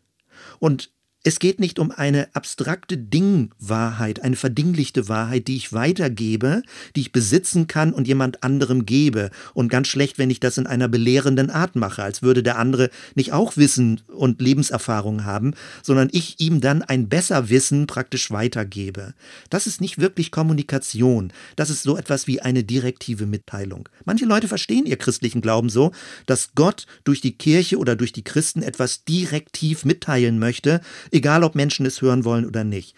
Und 0.57 0.91
es 1.23 1.39
geht 1.39 1.59
nicht 1.59 1.79
um 1.79 1.91
eine 1.91 2.33
abstrakte 2.33 2.97
Dingwahrheit, 2.97 4.21
eine 4.21 4.37
verdinglichte 4.37 5.09
Wahrheit, 5.09 5.49
die 5.49 5.57
ich 5.57 5.73
weitergebe, 5.73 6.63
die 6.95 7.01
ich 7.01 7.11
besitzen 7.11 7.67
kann 7.67 7.91
und 7.91 8.07
jemand 8.07 8.41
anderem 8.41 8.85
gebe. 8.85 9.29
Und 9.53 9.67
ganz 9.67 9.89
schlecht, 9.89 10.17
wenn 10.17 10.29
ich 10.29 10.39
das 10.39 10.57
in 10.57 10.65
einer 10.65 10.87
belehrenden 10.87 11.49
Art 11.49 11.75
mache, 11.75 12.03
als 12.03 12.21
würde 12.21 12.41
der 12.41 12.57
andere 12.57 12.89
nicht 13.15 13.33
auch 13.33 13.57
Wissen 13.57 13.99
und 14.07 14.39
Lebenserfahrung 14.39 15.25
haben, 15.25 15.55
sondern 15.83 16.07
ich 16.13 16.39
ihm 16.39 16.61
dann 16.61 16.83
ein 16.83 17.09
besser 17.09 17.49
Wissen 17.49 17.85
praktisch 17.85 18.31
weitergebe. 18.31 19.13
Das 19.49 19.67
ist 19.67 19.81
nicht 19.81 19.99
wirklich 19.99 20.31
Kommunikation. 20.31 21.33
Das 21.57 21.69
ist 21.69 21.83
so 21.83 21.97
etwas 21.97 22.27
wie 22.27 22.41
eine 22.41 22.63
direktive 22.63 23.25
Mitteilung. 23.25 23.89
Manche 24.05 24.25
Leute 24.25 24.47
verstehen 24.47 24.85
ihr 24.85 24.97
christlichen 24.97 25.41
Glauben 25.41 25.67
so, 25.67 25.91
dass 26.27 26.51
Gott 26.55 26.85
durch 27.03 27.19
die 27.19 27.37
Kirche 27.37 27.77
oder 27.77 27.97
durch 27.97 28.13
die 28.13 28.23
Christen 28.23 28.61
etwas 28.61 29.03
direktiv 29.03 29.83
mitteilen 29.83 30.39
möchte, 30.39 30.79
egal 31.11 31.43
ob 31.43 31.55
Menschen 31.55 31.85
es 31.85 32.01
hören 32.01 32.25
wollen 32.25 32.45
oder 32.45 32.63
nicht. 32.63 32.95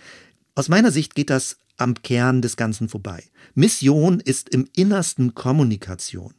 Aus 0.55 0.69
meiner 0.69 0.91
Sicht 0.91 1.15
geht 1.15 1.29
das 1.29 1.57
am 1.77 1.95
Kern 1.95 2.41
des 2.41 2.57
Ganzen 2.57 2.89
vorbei. 2.89 3.23
Mission 3.55 4.19
ist 4.19 4.49
im 4.49 4.67
Innersten 4.75 5.33
Kommunikation. 5.33 6.33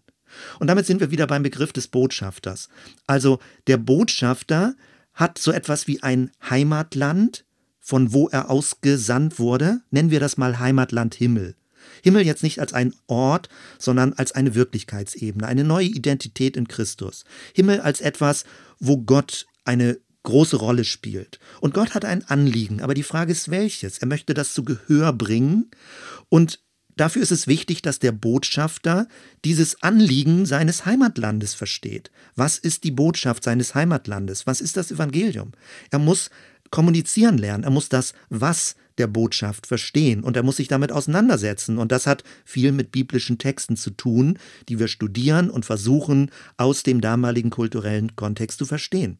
Und 0.58 0.68
damit 0.68 0.86
sind 0.86 1.00
wir 1.00 1.10
wieder 1.10 1.26
beim 1.26 1.42
Begriff 1.42 1.72
des 1.72 1.88
Botschafters. 1.88 2.68
Also 3.06 3.38
der 3.66 3.76
Botschafter 3.76 4.74
hat 5.12 5.38
so 5.38 5.52
etwas 5.52 5.86
wie 5.86 6.02
ein 6.02 6.30
Heimatland, 6.48 7.44
von 7.80 8.12
wo 8.12 8.28
er 8.28 8.50
ausgesandt 8.50 9.38
wurde. 9.38 9.80
Nennen 9.90 10.10
wir 10.10 10.20
das 10.20 10.36
mal 10.36 10.58
Heimatland 10.58 11.14
Himmel. 11.14 11.54
Himmel 12.02 12.24
jetzt 12.24 12.42
nicht 12.42 12.60
als 12.60 12.72
ein 12.72 12.94
Ort, 13.08 13.48
sondern 13.78 14.12
als 14.14 14.32
eine 14.32 14.54
Wirklichkeitsebene, 14.54 15.46
eine 15.46 15.64
neue 15.64 15.86
Identität 15.86 16.56
in 16.56 16.68
Christus. 16.68 17.24
Himmel 17.54 17.80
als 17.80 18.00
etwas, 18.00 18.44
wo 18.78 18.98
Gott 18.98 19.46
eine 19.64 19.98
große 20.22 20.56
Rolle 20.56 20.84
spielt. 20.84 21.38
Und 21.60 21.74
Gott 21.74 21.94
hat 21.94 22.04
ein 22.04 22.24
Anliegen, 22.28 22.80
aber 22.80 22.94
die 22.94 23.02
Frage 23.02 23.32
ist 23.32 23.50
welches? 23.50 23.98
Er 23.98 24.06
möchte 24.06 24.34
das 24.34 24.54
zu 24.54 24.64
Gehör 24.64 25.12
bringen 25.12 25.70
und 26.28 26.60
Dafür 26.94 27.22
ist 27.22 27.32
es 27.32 27.46
wichtig, 27.46 27.80
dass 27.80 28.00
der 28.00 28.12
Botschafter 28.12 29.08
dieses 29.46 29.82
Anliegen 29.82 30.44
seines 30.44 30.84
Heimatlandes 30.84 31.54
versteht. 31.54 32.10
Was 32.36 32.58
ist 32.58 32.84
die 32.84 32.90
Botschaft 32.90 33.44
seines 33.44 33.74
Heimatlandes? 33.74 34.46
Was 34.46 34.60
ist 34.60 34.76
das 34.76 34.90
Evangelium? 34.90 35.52
Er 35.90 35.98
muss 35.98 36.28
kommunizieren 36.70 37.38
lernen. 37.38 37.64
Er 37.64 37.70
muss 37.70 37.88
das 37.88 38.12
Was 38.28 38.76
der 38.98 39.06
Botschaft 39.06 39.66
verstehen 39.66 40.22
und 40.22 40.36
er 40.36 40.42
muss 40.42 40.56
sich 40.56 40.68
damit 40.68 40.92
auseinandersetzen. 40.92 41.78
Und 41.78 41.92
das 41.92 42.06
hat 42.06 42.24
viel 42.44 42.72
mit 42.72 42.92
biblischen 42.92 43.38
Texten 43.38 43.76
zu 43.76 43.90
tun, 43.90 44.38
die 44.68 44.78
wir 44.78 44.88
studieren 44.88 45.48
und 45.48 45.64
versuchen 45.64 46.30
aus 46.56 46.82
dem 46.82 47.00
damaligen 47.00 47.50
kulturellen 47.50 48.16
Kontext 48.16 48.58
zu 48.58 48.66
verstehen. 48.66 49.18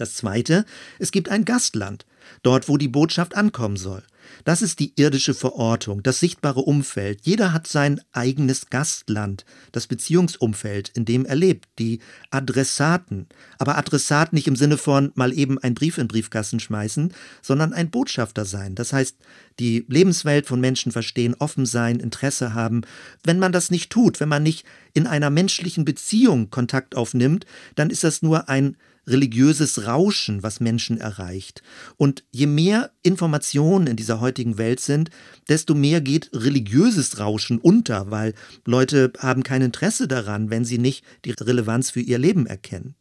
Das 0.00 0.14
Zweite, 0.14 0.64
es 0.98 1.12
gibt 1.12 1.28
ein 1.28 1.44
Gastland, 1.44 2.06
dort 2.42 2.70
wo 2.70 2.78
die 2.78 2.88
Botschaft 2.88 3.36
ankommen 3.36 3.76
soll. 3.76 4.02
Das 4.44 4.62
ist 4.62 4.78
die 4.78 4.94
irdische 4.96 5.34
Verortung, 5.34 6.02
das 6.02 6.20
sichtbare 6.20 6.60
Umfeld. 6.60 7.20
Jeder 7.24 7.52
hat 7.52 7.66
sein 7.66 8.00
eigenes 8.12 8.70
Gastland, 8.70 9.44
das 9.72 9.86
Beziehungsumfeld, 9.86 10.88
in 10.94 11.04
dem 11.04 11.26
er 11.26 11.36
lebt, 11.36 11.68
die 11.78 12.00
Adressaten. 12.30 13.26
Aber 13.58 13.76
Adressat 13.76 14.32
nicht 14.32 14.46
im 14.46 14.56
Sinne 14.56 14.78
von 14.78 15.12
mal 15.16 15.34
eben 15.34 15.58
einen 15.58 15.74
Brief 15.74 15.98
in 15.98 16.08
Briefkasten 16.08 16.60
schmeißen, 16.60 17.12
sondern 17.42 17.74
ein 17.74 17.90
Botschafter 17.90 18.46
sein. 18.46 18.74
Das 18.76 18.94
heißt, 18.94 19.16
die 19.58 19.84
Lebenswelt 19.88 20.46
von 20.46 20.60
Menschen 20.60 20.92
verstehen, 20.92 21.36
offen 21.38 21.66
sein, 21.66 22.00
Interesse 22.00 22.54
haben. 22.54 22.82
Wenn 23.22 23.38
man 23.38 23.52
das 23.52 23.70
nicht 23.70 23.90
tut, 23.90 24.20
wenn 24.20 24.30
man 24.30 24.42
nicht 24.42 24.64
in 24.94 25.06
einer 25.06 25.28
menschlichen 25.28 25.84
Beziehung 25.84 26.48
Kontakt 26.48 26.96
aufnimmt, 26.96 27.44
dann 27.74 27.90
ist 27.90 28.04
das 28.04 28.22
nur 28.22 28.48
ein 28.48 28.78
religiöses 29.10 29.86
Rauschen, 29.86 30.42
was 30.42 30.60
Menschen 30.60 30.98
erreicht. 30.98 31.62
Und 31.96 32.24
je 32.30 32.46
mehr 32.46 32.90
Informationen 33.02 33.86
in 33.86 33.96
dieser 33.96 34.20
heutigen 34.20 34.58
Welt 34.58 34.80
sind, 34.80 35.10
desto 35.48 35.74
mehr 35.74 36.00
geht 36.00 36.30
religiöses 36.32 37.18
Rauschen 37.18 37.58
unter, 37.58 38.10
weil 38.10 38.34
Leute 38.64 39.12
haben 39.18 39.42
kein 39.42 39.62
Interesse 39.62 40.08
daran, 40.08 40.50
wenn 40.50 40.64
sie 40.64 40.78
nicht 40.78 41.04
die 41.24 41.32
Relevanz 41.32 41.90
für 41.90 42.00
ihr 42.00 42.18
Leben 42.18 42.46
erkennen. 42.46 42.94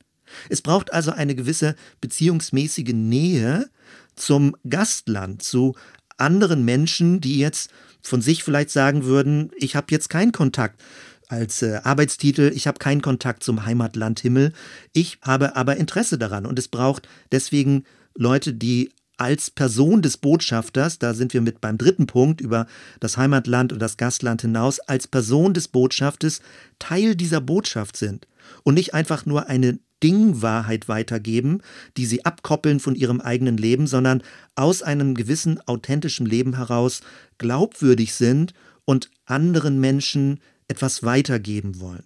Es 0.49 0.61
braucht 0.61 0.93
also 0.93 1.11
eine 1.11 1.35
gewisse 1.35 1.75
beziehungsmäßige 2.01 2.93
Nähe 2.93 3.69
zum 4.15 4.55
Gastland, 4.67 5.41
zu 5.41 5.75
anderen 6.17 6.65
Menschen, 6.65 7.21
die 7.21 7.39
jetzt 7.39 7.71
von 8.01 8.21
sich 8.21 8.43
vielleicht 8.43 8.69
sagen 8.69 9.03
würden, 9.03 9.51
ich 9.57 9.75
habe 9.75 9.87
jetzt 9.91 10.09
keinen 10.09 10.31
Kontakt 10.31 10.81
als 11.29 11.61
äh, 11.61 11.79
Arbeitstitel, 11.83 12.51
ich 12.53 12.67
habe 12.67 12.79
keinen 12.79 13.01
Kontakt 13.01 13.43
zum 13.43 13.65
Heimatland 13.65 14.19
Himmel, 14.19 14.51
ich 14.91 15.19
habe 15.21 15.55
aber 15.55 15.77
Interesse 15.77 16.17
daran 16.17 16.45
und 16.45 16.59
es 16.59 16.67
braucht 16.67 17.07
deswegen 17.31 17.85
Leute, 18.15 18.53
die 18.53 18.91
als 19.17 19.51
Person 19.51 20.01
des 20.01 20.17
Botschafters, 20.17 20.97
da 20.97 21.13
sind 21.13 21.33
wir 21.33 21.41
mit 21.41 21.61
beim 21.61 21.77
dritten 21.77 22.07
Punkt 22.07 22.41
über 22.41 22.67
das 22.99 23.17
Heimatland 23.17 23.73
und 23.73 23.79
das 23.79 23.97
Gastland 23.97 24.41
hinaus, 24.41 24.79
als 24.79 25.07
Person 25.07 25.53
des 25.53 25.67
Botschafters 25.67 26.41
Teil 26.79 27.15
dieser 27.15 27.41
Botschaft 27.41 27.97
sind 27.97 28.27
und 28.63 28.75
nicht 28.75 28.93
einfach 28.93 29.25
nur 29.25 29.47
eine 29.47 29.77
Dingwahrheit 30.01 30.87
weitergeben, 30.87 31.61
die 31.97 32.05
sie 32.05 32.23
abkoppeln 32.23 32.79
von 32.79 32.95
ihrem 32.95 33.19
eigenen 33.19 33.57
Leben, 33.57 33.87
sondern 33.87 34.23
aus 34.55 34.81
einem 34.81 35.15
gewissen 35.15 35.59
authentischen 35.67 36.25
Leben 36.25 36.55
heraus 36.55 37.01
glaubwürdig 37.37 38.13
sind 38.13 38.53
und 38.85 39.11
anderen 39.25 39.79
Menschen 39.81 40.39
etwas 40.69 41.03
weitergeben 41.03 41.81
wollen. 41.81 42.05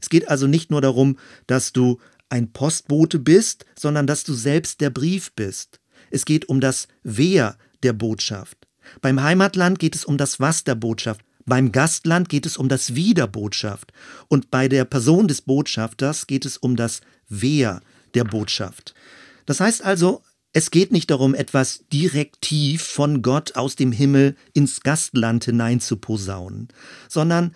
Es 0.00 0.10
geht 0.10 0.28
also 0.28 0.46
nicht 0.46 0.70
nur 0.70 0.80
darum, 0.82 1.16
dass 1.46 1.72
du 1.72 1.98
ein 2.28 2.52
Postbote 2.52 3.18
bist, 3.18 3.64
sondern 3.78 4.06
dass 4.06 4.24
du 4.24 4.34
selbst 4.34 4.80
der 4.80 4.90
Brief 4.90 5.32
bist. 5.32 5.80
Es 6.10 6.24
geht 6.24 6.48
um 6.48 6.60
das 6.60 6.88
Wer 7.02 7.56
der 7.82 7.92
Botschaft. 7.92 8.56
Beim 9.00 9.22
Heimatland 9.22 9.78
geht 9.78 9.94
es 9.94 10.04
um 10.04 10.16
das 10.16 10.40
Was 10.40 10.64
der 10.64 10.74
Botschaft. 10.74 11.22
Beim 11.46 11.72
Gastland 11.72 12.28
geht 12.28 12.46
es 12.46 12.56
um 12.56 12.68
das 12.68 12.94
Wie 12.94 13.14
der 13.14 13.26
Botschaft. 13.26 13.92
Und 14.28 14.50
bei 14.50 14.68
der 14.68 14.84
Person 14.84 15.28
des 15.28 15.42
Botschafters 15.42 16.26
geht 16.26 16.44
es 16.44 16.56
um 16.56 16.76
das 16.76 17.00
Wer 17.28 17.80
der 18.14 18.24
Botschaft. 18.24 18.94
Das 19.46 19.60
heißt 19.60 19.84
also, 19.84 20.22
es 20.52 20.70
geht 20.70 20.90
nicht 20.90 21.10
darum, 21.10 21.34
etwas 21.34 21.84
direktiv 21.92 22.82
von 22.82 23.22
Gott 23.22 23.54
aus 23.54 23.76
dem 23.76 23.92
Himmel 23.92 24.36
ins 24.52 24.80
Gastland 24.80 25.44
hinein 25.44 25.80
zu 25.80 25.96
posaunen, 25.96 26.68
sondern 27.08 27.54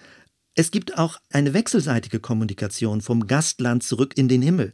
es 0.54 0.70
gibt 0.70 0.98
auch 0.98 1.18
eine 1.32 1.52
wechselseitige 1.52 2.20
Kommunikation 2.20 3.00
vom 3.00 3.26
Gastland 3.26 3.82
zurück 3.82 4.16
in 4.16 4.28
den 4.28 4.40
Himmel. 4.40 4.72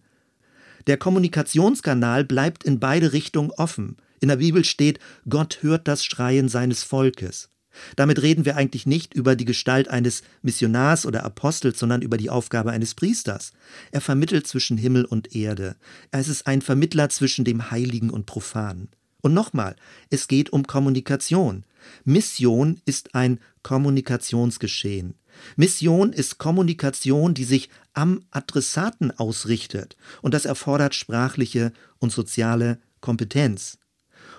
Der 0.87 0.99
Kommunikationskanal 0.99 2.25
bleibt 2.25 2.65
in 2.65 2.81
beide 2.81 3.13
Richtungen 3.13 3.51
offen. 3.53 3.97
In 4.21 4.29
der 4.29 4.37
Bibel 4.37 4.65
steht, 4.65 4.99
Gott 5.29 5.59
hört 5.63 5.89
das 5.89 6.05
Schreien 6.05 6.49
seines 6.49 6.83
Volkes. 6.83 7.49
Damit 7.97 8.21
reden 8.21 8.45
wir 8.45 8.57
eigentlich 8.57 8.85
nicht 8.85 9.15
über 9.15 9.37
die 9.37 9.45
Gestalt 9.45 9.89
eines 9.89 10.23
Missionars 10.43 11.07
oder 11.07 11.25
Apostels, 11.25 11.79
sondern 11.79 12.03
über 12.03 12.17
die 12.17 12.29
Aufgabe 12.29 12.73
eines 12.73 12.95
Priesters. 12.95 13.53
Er 13.91 14.01
vermittelt 14.01 14.47
zwischen 14.47 14.77
Himmel 14.77 15.05
und 15.05 15.35
Erde. 15.35 15.77
Er 16.11 16.21
ist 16.21 16.47
ein 16.47 16.63
Vermittler 16.63 17.09
zwischen 17.09 17.45
dem 17.45 17.71
Heiligen 17.71 18.11
und 18.11 18.27
Profanen. 18.27 18.89
Und 19.23 19.35
nochmal, 19.35 19.77
es 20.09 20.29
geht 20.29 20.53
um 20.53 20.67
Kommunikation. 20.67 21.65
Mission 22.05 22.81
ist 22.85 23.15
ein 23.15 23.39
Kommunikationsgeschehen. 23.63 25.15
Mission 25.57 26.13
ist 26.13 26.39
Kommunikation, 26.39 27.35
die 27.35 27.45
sich 27.45 27.71
am 27.93 28.25
Adressaten 28.31 29.11
ausrichtet 29.11 29.97
und 30.23 30.35
das 30.35 30.45
erfordert 30.45 30.95
sprachliche 30.95 31.73
und 31.99 32.13
soziale 32.13 32.79
Kompetenz. 33.01 33.79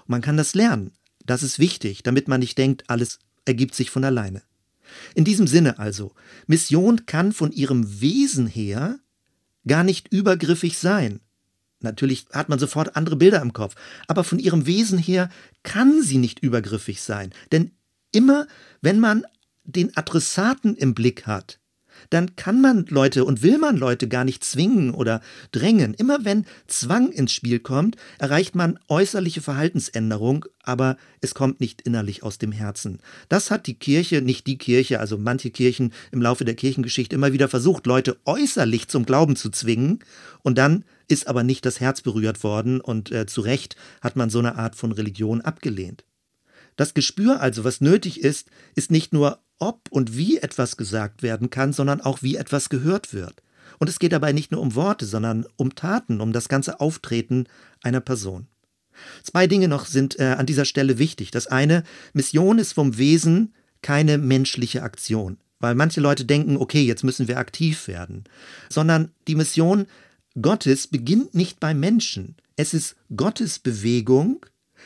Und 0.02 0.10
man 0.10 0.22
kann 0.22 0.38
das 0.38 0.56
lernen. 0.56 0.92
Das 1.26 1.44
ist 1.44 1.60
wichtig, 1.60 2.04
damit 2.04 2.28
man 2.28 2.40
nicht 2.40 2.58
denkt, 2.58 2.90
alles 2.90 3.20
ergibt 3.46 3.76
sich 3.76 3.90
von 3.90 4.04
alleine. 4.04 4.42
In 5.16 5.24
diesem 5.24 5.48
Sinne 5.48 5.80
also, 5.80 6.14
Mission 6.48 7.06
kann 7.06 7.32
von 7.32 7.52
ihrem 7.52 8.02
Wesen 8.02 8.48
her 8.48 9.00
gar 9.68 9.84
nicht 9.84 10.12
übergriffig 10.12 10.78
sein. 10.78 11.22
Natürlich 11.80 12.26
hat 12.32 12.50
man 12.50 12.60
sofort 12.60 12.96
andere 12.96 13.16
Bilder 13.16 13.42
im 13.42 13.54
Kopf, 13.54 13.76
aber 14.08 14.24
von 14.24 14.40
ihrem 14.40 14.66
Wesen 14.66 15.00
her 15.00 15.30
kann 15.64 16.02
sie 16.04 16.18
nicht 16.18 16.40
übergriffig 16.40 17.02
sein. 17.02 17.32
Denn 17.52 17.72
immer, 18.12 18.48
wenn 18.82 19.00
man 19.00 19.26
den 19.63 19.95
Adressaten 19.95 20.76
im 20.76 20.93
Blick 20.93 21.28
hat, 21.28 21.62
dann 22.10 22.36
kann 22.36 22.62
man 22.62 22.86
Leute 22.89 23.26
und 23.26 23.41
will 23.41 23.58
man 23.58 23.78
Leute 23.78 24.08
gar 24.08 24.24
nicht 24.24 24.43
zwingen 24.43 24.91
oder 24.91 25.21
drängen. 25.52 25.93
Immer 25.93 26.26
wenn 26.26 26.45
Zwang 26.67 27.12
ins 27.12 27.32
Spiel 27.32 27.60
kommt, 27.60 27.95
erreicht 28.17 28.56
man 28.56 28.80
äußerliche 28.88 29.41
Verhaltensänderung, 29.41 30.45
aber 30.63 30.97
es 31.21 31.34
kommt 31.34 31.60
nicht 31.60 31.82
innerlich 31.82 32.24
aus 32.24 32.38
dem 32.38 32.52
Herzen. 32.52 33.00
Das 33.30 33.52
hat 33.52 33.67
die 33.67 33.76
Kirche, 33.76 34.21
nicht 34.21 34.47
die 34.47 34.58
Kirche, 34.58 35.00
also 35.00 35.17
manche 35.17 35.52
Kirchen 35.52 35.93
im 36.12 36.21
Laufe 36.21 36.45
der 36.45 36.56
Kirchengeschichte 36.56 37.15
immer 37.15 37.34
wieder 37.34 37.47
versucht, 37.47 37.86
Leute 37.86 38.17
äußerlich 38.26 38.88
zum 38.88 39.06
Glauben 39.06 39.36
zu 39.36 39.50
zwingen 39.50 40.00
und 40.41 40.58
dann 40.58 40.84
ist 41.08 41.28
aber 41.28 41.43
nicht 41.43 41.65
das 41.65 41.80
Herz 41.80 42.02
berührt 42.02 42.43
worden 42.43 42.80
und 42.80 43.12
äh, 43.12 43.26
zu 43.26 43.41
Recht 43.41 43.76
hat 44.02 44.15
man 44.15 44.30
so 44.30 44.39
eine 44.39 44.56
Art 44.56 44.76
von 44.76 44.91
Religion 44.91 45.41
abgelehnt. 45.41 46.06
Das 46.75 46.93
Gespür 46.93 47.41
also, 47.41 47.63
was 47.63 47.81
nötig 47.81 48.21
ist, 48.21 48.49
ist 48.75 48.91
nicht 48.91 49.13
nur 49.13 49.39
ob 49.60 49.89
und 49.91 50.17
wie 50.17 50.38
etwas 50.38 50.77
gesagt 50.77 51.21
werden 51.21 51.49
kann, 51.49 51.73
sondern 51.73 52.01
auch 52.01 52.21
wie 52.21 52.36
etwas 52.36 52.69
gehört 52.69 53.13
wird. 53.13 53.43
Und 53.79 53.89
es 53.89 53.99
geht 53.99 54.12
dabei 54.12 54.31
nicht 54.31 54.51
nur 54.51 54.62
um 54.62 54.75
Worte, 54.75 55.05
sondern 55.05 55.45
um 55.55 55.75
Taten, 55.75 56.21
um 56.21 56.34
das 56.34 56.49
ganze 56.49 56.79
Auftreten 56.79 57.47
einer 57.81 58.01
Person. 58.01 58.47
Zwei 59.23 59.47
Dinge 59.47 59.67
noch 59.67 59.86
sind 59.86 60.19
äh, 60.19 60.36
an 60.38 60.45
dieser 60.45 60.65
Stelle 60.65 60.97
wichtig. 60.97 61.31
Das 61.31 61.47
eine, 61.47 61.84
Mission 62.13 62.60
ist 62.60 62.73
vom 62.73 62.97
Wesen 62.97 63.53
keine 63.81 64.17
menschliche 64.17 64.84
Aktion, 64.84 65.38
weil 65.60 65.75
manche 65.75 66.01
Leute 66.01 66.25
denken, 66.25 66.57
okay, 66.57 66.84
jetzt 66.84 67.03
müssen 67.03 67.27
wir 67.27 67.38
aktiv 67.38 67.88
werden, 67.88 68.25
sondern 68.69 69.12
die 69.27 69.36
Mission 69.36 69.88
Gottes 70.39 70.88
beginnt 70.88 71.34
nicht 71.34 71.60
beim 71.60 71.79
Menschen. 71.79 72.36
Es 72.55 72.73
ist 72.73 72.95
Gottes 73.15 73.60
Bewegung, 73.60 74.45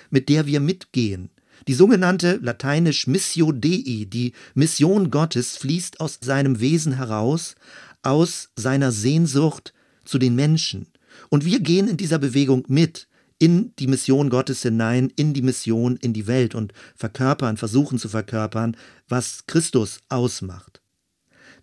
mit 0.10 0.30
der 0.30 0.46
wir 0.46 0.60
mitgehen. 0.60 1.30
Die 1.68 1.74
sogenannte 1.74 2.40
lateinisch 2.42 3.08
Missio 3.08 3.52
Dei, 3.52 4.06
die 4.08 4.34
Mission 4.54 5.10
Gottes, 5.10 5.58
fließt 5.58 6.00
aus 6.00 6.20
seinem 6.22 6.60
Wesen 6.60 6.94
heraus, 6.94 7.56
aus 8.04 8.50
seiner 8.56 8.92
Sehnsucht 8.92 9.74
zu 10.04 10.20
den 10.20 10.36
Menschen. 10.36 10.88
Und 11.30 11.46
wir 11.46 11.60
gehen 11.60 11.88
in 11.88 11.98
dieser 11.98 12.20
Bewegung 12.20 12.66
mit, 12.68 13.08
in 13.40 13.74
die 13.80 13.88
Mission 13.88 14.30
Gottes 14.30 14.62
hinein, 14.62 15.12
in 15.16 15.34
die 15.34 15.42
Mission, 15.42 15.98
in 15.98 16.14
die 16.14 16.28
Welt 16.28 16.56
und 16.56 16.74
verkörpern, 16.96 17.58
versuchen 17.58 17.98
zu 17.98 18.10
verkörpern, 18.10 18.78
was 19.08 19.46
Christus 19.48 20.00
ausmacht. 20.08 20.82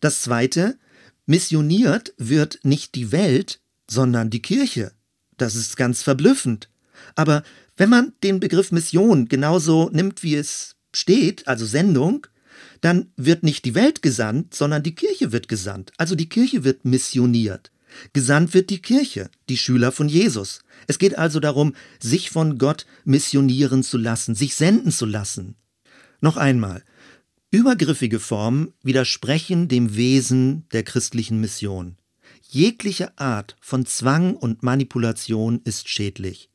Das 0.01 0.23
Zweite, 0.23 0.79
missioniert 1.27 2.13
wird 2.19 2.59
nicht 2.65 2.95
die 2.95 3.13
Welt, 3.13 3.61
sondern 3.89 4.31
die 4.31 4.43
Kirche. 4.43 4.93
Das 5.37 5.55
ist 5.55 5.77
ganz 5.77 6.03
verblüffend. 6.03 6.69
Aber 7.15 7.43
wenn 7.77 7.89
man 7.89 8.13
den 8.23 8.41
Begriff 8.41 8.73
Mission 8.73 9.29
genauso 9.29 9.91
nimmt, 9.93 10.23
wie 10.23 10.35
es 10.35 10.77
steht, 10.95 11.49
also 11.49 11.65
Sendung, 11.65 12.27
dann 12.81 13.13
wird 13.17 13.43
nicht 13.43 13.65
die 13.65 13.75
Welt 13.75 14.03
gesandt, 14.03 14.55
sondern 14.55 14.83
die 14.83 14.95
Kirche 14.95 15.33
wird 15.33 15.49
gesandt. 15.49 15.93
Also 15.97 16.15
die 16.15 16.29
Kirche 16.29 16.65
wird 16.65 16.85
missioniert. 16.85 17.71
Gesandt 18.13 18.55
wird 18.55 18.71
die 18.71 18.81
Kirche, 18.81 19.31
die 19.49 19.57
Schüler 19.57 19.93
von 19.93 20.09
Jesus. 20.09 20.61
Es 20.87 20.99
geht 20.99 21.17
also 21.17 21.41
darum, 21.41 21.75
sich 22.01 22.31
von 22.31 22.59
Gott 22.59 22.87
missionieren 23.05 23.83
zu 23.83 23.99
lassen, 23.99 24.35
sich 24.35 24.55
senden 24.55 24.91
zu 24.91 25.07
lassen. 25.07 25.57
Noch 26.21 26.37
einmal, 26.37 26.83
übergriffige 27.51 28.19
Formen 28.19 28.73
widersprechen 28.83 29.69
dem 29.69 29.97
Wesen 29.97 30.67
der 30.73 30.83
christlichen 30.83 31.41
Mission. 31.41 31.97
Jegliche 32.49 33.19
Art 33.19 33.57
von 33.61 33.87
Zwang 33.87 34.35
und 34.37 34.63
Manipulation 34.63 35.61
ist 35.65 35.89
schädlich. 35.89 36.52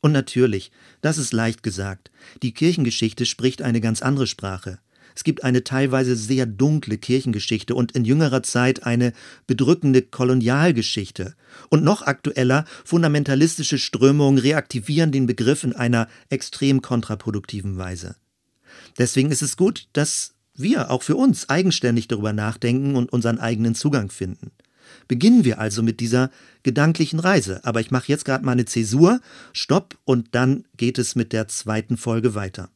Und 0.00 0.12
natürlich, 0.12 0.70
das 1.00 1.18
ist 1.18 1.32
leicht 1.32 1.62
gesagt, 1.62 2.10
die 2.42 2.52
Kirchengeschichte 2.52 3.26
spricht 3.26 3.62
eine 3.62 3.80
ganz 3.80 4.02
andere 4.02 4.26
Sprache. 4.26 4.78
Es 5.18 5.24
gibt 5.24 5.42
eine 5.42 5.64
teilweise 5.64 6.14
sehr 6.14 6.46
dunkle 6.46 6.96
Kirchengeschichte 6.96 7.74
und 7.74 7.90
in 7.90 8.04
jüngerer 8.04 8.44
Zeit 8.44 8.84
eine 8.84 9.12
bedrückende 9.48 10.02
Kolonialgeschichte. 10.02 11.34
Und 11.70 11.82
noch 11.82 12.02
aktueller, 12.02 12.64
fundamentalistische 12.84 13.78
Strömungen 13.78 14.38
reaktivieren 14.38 15.10
den 15.10 15.26
Begriff 15.26 15.64
in 15.64 15.72
einer 15.72 16.06
extrem 16.28 16.82
kontraproduktiven 16.82 17.76
Weise. 17.76 18.14
Deswegen 18.96 19.32
ist 19.32 19.42
es 19.42 19.56
gut, 19.56 19.88
dass 19.92 20.34
wir 20.54 20.88
auch 20.88 21.02
für 21.02 21.16
uns 21.16 21.48
eigenständig 21.48 22.06
darüber 22.06 22.32
nachdenken 22.32 22.94
und 22.94 23.12
unseren 23.12 23.40
eigenen 23.40 23.74
Zugang 23.74 24.10
finden. 24.10 24.52
Beginnen 25.06 25.44
wir 25.44 25.58
also 25.58 25.82
mit 25.82 26.00
dieser 26.00 26.30
gedanklichen 26.62 27.20
Reise. 27.20 27.60
Aber 27.64 27.80
ich 27.80 27.90
mache 27.90 28.08
jetzt 28.08 28.24
gerade 28.24 28.44
mal 28.44 28.52
eine 28.52 28.64
Zäsur, 28.64 29.20
Stopp 29.52 29.96
und 30.04 30.34
dann 30.34 30.64
geht 30.76 30.98
es 30.98 31.14
mit 31.14 31.32
der 31.32 31.48
zweiten 31.48 31.96
Folge 31.96 32.34
weiter. 32.34 32.70